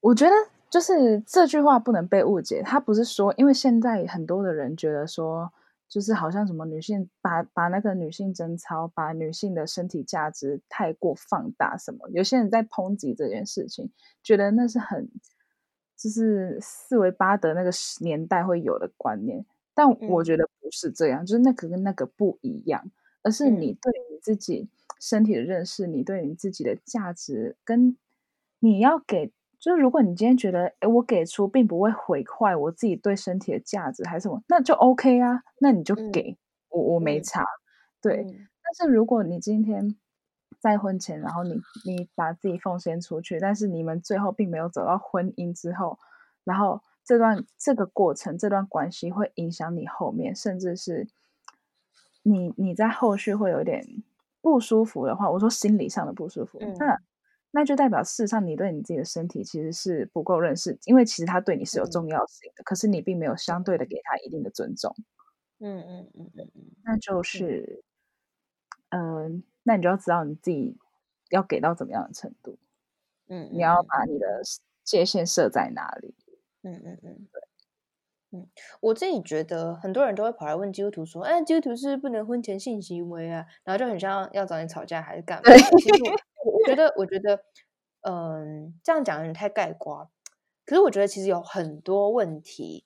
[0.00, 0.32] 我觉得
[0.70, 5.52] 就是这句话不能被误解，他不是说因为现在很多的人觉得说。
[5.90, 13.90] 就是好像什么女性把把那个女性贞操，把女性的身体价值太过放大，什么有些人在抨击这件事情，
[14.22, 15.08] 觉得那是很
[15.98, 17.70] 就是四维八德那个
[18.00, 19.44] 年代会有的观念，
[19.74, 22.90] 但我觉得不是这样，就是那个跟那个不一样，
[23.22, 24.68] 而是你对你自己
[25.00, 27.96] 身体的认识，你对你自己的价值，跟
[28.60, 29.32] 你要给。
[29.60, 36.38] 就是如果你今天觉得，哎，我给出并不会毁坏我自己对身体的价值，还是什么，那就 OK 啊，那你就给
[36.68, 37.44] 我，我没差。
[38.00, 39.96] 对，但是如果你今天
[40.60, 41.54] 在婚前，然后你
[41.86, 45.98] 你把自己奉献出去，但是你们最后并没有走到婚姻之后，
[46.44, 51.08] 然后这段这个过程，这段关系会影响你后面，甚至是
[52.22, 53.84] 你你在后续会有点
[54.40, 56.98] 不舒服的话，我说心理上的不舒服，那。
[57.50, 64.94] 那就代表，事实上你对你自己的身体其实是不够认识，因为其实他对你是有重要性的，可是你并没有相对的给他一定的尊重。
[65.58, 67.82] 嗯嗯嗯嗯嗯，那就是，
[68.90, 70.78] 嗯，那你就要知道你自己
[71.28, 72.58] 要给到怎么样的程度。
[73.28, 74.40] 嗯，你要把你的
[74.82, 76.14] 界限设在哪里？
[76.62, 77.42] 嗯嗯嗯，对。
[78.30, 78.48] 嗯，
[78.80, 85.54] 我自己觉得很多人都会跑来问基督徒说：“哎，基督徒是不能婚前性行为啊？”然后就很像要找你吵架还是干嘛？
[85.78, 86.02] 其实
[86.44, 87.38] 我觉得，我觉得，
[88.00, 90.08] 嗯，这样讲有点太盖瓜。
[90.64, 92.84] 可是我觉得其实有很多问题，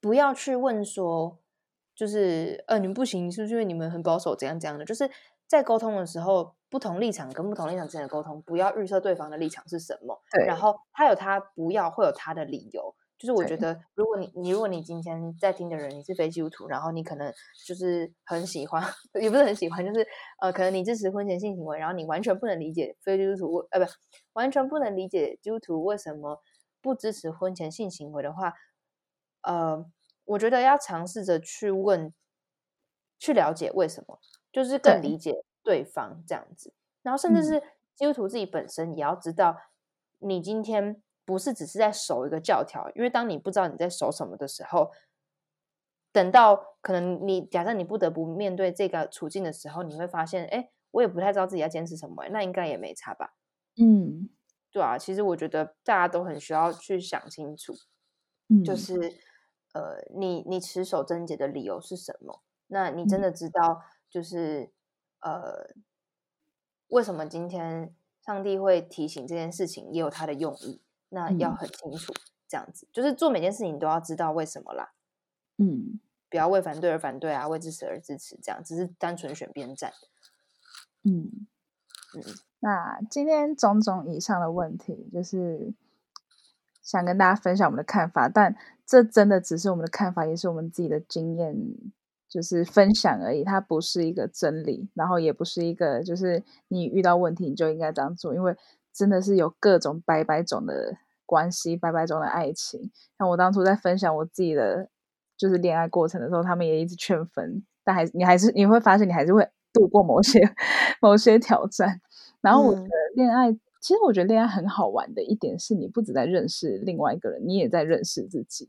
[0.00, 1.38] 不要去问说，
[1.94, 4.34] 就是呃，你们不行，是不是因为你们很保守？
[4.34, 4.84] 怎样怎样的？
[4.86, 5.10] 就是
[5.50, 10.16] 在沟通的时候，不同立场跟不同立场之间的沟通，不要预设对方的立场是什么。
[10.30, 12.94] 对，然后他有他不要，会有他的理由。
[13.18, 17.34] 就是我觉得，如果你你如果你今天在听的人你是非基督徒，然后你可能
[17.66, 18.80] 就是很喜欢，
[19.20, 20.06] 也不是很喜欢，就是
[20.40, 23.90] 呃，可能你支持婚前性行为，然后你完全不能理解非基督徒，呃，不，
[24.34, 26.40] 完全不能理解基督徒为什么
[26.80, 28.54] 不支持婚前性行为的话，
[29.42, 29.84] 呃，
[30.24, 32.14] 我觉得要尝试着去问，
[33.18, 34.18] 去了解为什么，
[34.52, 36.72] 就是更理解对方这样子，
[37.02, 37.60] 然后甚至是
[37.94, 39.56] 基督徒自己本身也要知道，
[40.18, 41.02] 你今天。
[41.22, 44.90] 不是只是在守一个教条，因为当你不知道你在守什么的时候，
[46.10, 53.36] 等到可能你假设你不得不面对这个处境的时候，你会发现，哎，我也不太知道自己要坚持什么，那应该也没差吧？
[53.80, 54.28] 嗯，
[54.72, 57.74] 对啊，其实我觉得大家都很需要去想清楚，
[58.64, 58.94] 就是
[59.72, 62.42] 呃，你你持守贞洁的理由是什么？
[62.66, 64.70] 那你真的知道，就是
[65.20, 65.70] 呃，
[66.88, 67.94] 为什么今天
[68.24, 70.82] 上帝会提醒这件事情，也有他的用意。
[71.12, 72.12] 那要很清楚，
[72.46, 74.92] 这样子就是做每件事情都要知道为什么啦。
[75.56, 75.98] 嗯，
[76.28, 79.92] 不要为反对而反对啊，为支持而支持，这样只是单纯选边站。
[81.02, 81.46] 嗯
[82.14, 82.22] 嗯，
[82.60, 85.74] 那今天种种以上的问题，就是
[86.80, 88.56] 想跟大家分享我们的看法，但
[88.86, 91.56] 这真的只是我们的看法，也是我们自己的经验，
[92.30, 98.56] 就是分享而已，它不是一个真理，然后也不是一个就是你遇到问题你就应该这样做，因为。
[98.92, 102.90] 真的是有各种百百种的关系，百百种的爱情。
[103.16, 104.88] 像我当初在分享我自己的
[105.36, 110.40] 就是恋爱过程的时候，他们也一直劝分，但还你还是你会发现你还是会度过某些
[111.00, 112.00] 某些挑战。
[112.40, 118.68] 然后我觉得恋爱，其实我觉得恋爱很好玩的一点是，你不止在认识另外一个人，你也在认识自己。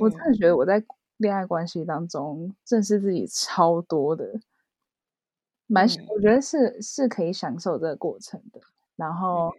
[0.00, 0.84] 我真的觉得我在
[1.16, 4.40] 恋爱关系当中认识自己超多的，
[5.66, 8.60] 蛮我觉得是是可以享受这个过程的。
[8.96, 9.54] 然后，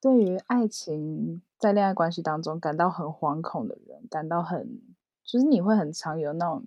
[0.00, 4.80] 对于爱情在恋爱关系当中感到很惶恐的人，感到很
[5.24, 6.66] 就是你会很常有那种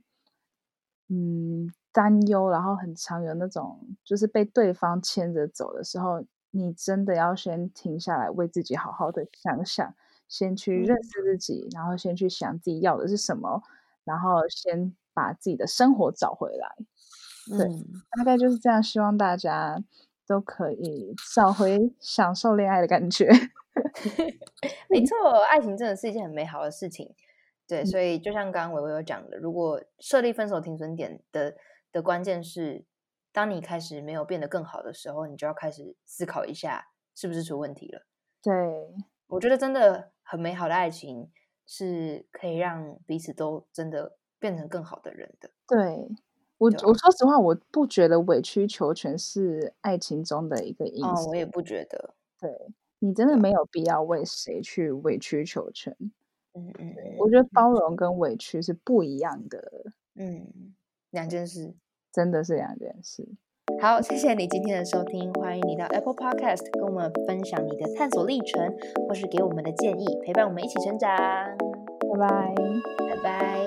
[1.09, 9.93] 嗯担忧，然后很常有那种就是被对方牵着走的时候，你真的要先停下来，为自己好好的想想。
[10.27, 13.61] 先去认识自己，然后先去想自己要的是什么，
[14.05, 16.75] 然后先把自己的生活找回来。
[17.57, 17.67] 对，
[18.17, 18.81] 大概就是这样。
[18.81, 19.83] 希望大家
[20.25, 23.29] 都可以找回享受恋爱的感觉。
[24.89, 25.15] 没错，
[25.49, 27.13] 爱情真的是一件很美好的事情。
[27.67, 31.55] 对，所以就像刚刚伟伟有讲的，如果设立分手停损点的
[31.91, 32.85] 的关键是，
[33.33, 38.05] 当你开始没有变得更好的时候，你就要开始思考一下是不是出问题了。
[38.41, 38.53] 对，
[39.27, 40.11] 我觉得真的。
[40.27, 41.29] 很美好的爱情
[41.65, 45.49] 是可以让彼此都真的变成更好的人的。
[45.67, 46.09] 对
[46.57, 51.29] 我，我说实话，我不觉得委曲求全是爱情中的一个因素。
[51.29, 52.13] 我也不觉得。
[52.39, 52.51] 对
[52.99, 55.95] 你真的没有必要为谁去委曲求全。
[56.53, 59.91] 嗯嗯，我觉得包容跟委屈是不一样的。
[60.15, 60.73] 嗯，
[61.09, 61.75] 两件事，
[62.11, 63.27] 真的是两件事。
[63.85, 68.73] 好，谢谢你今天的收听，欢迎你到 Apple Podcast 跟我们分享你的探索历程，
[69.07, 71.15] 或是给我们的建议，陪伴我们一起成长。
[72.11, 72.55] 拜拜，
[72.97, 73.64] 拜拜。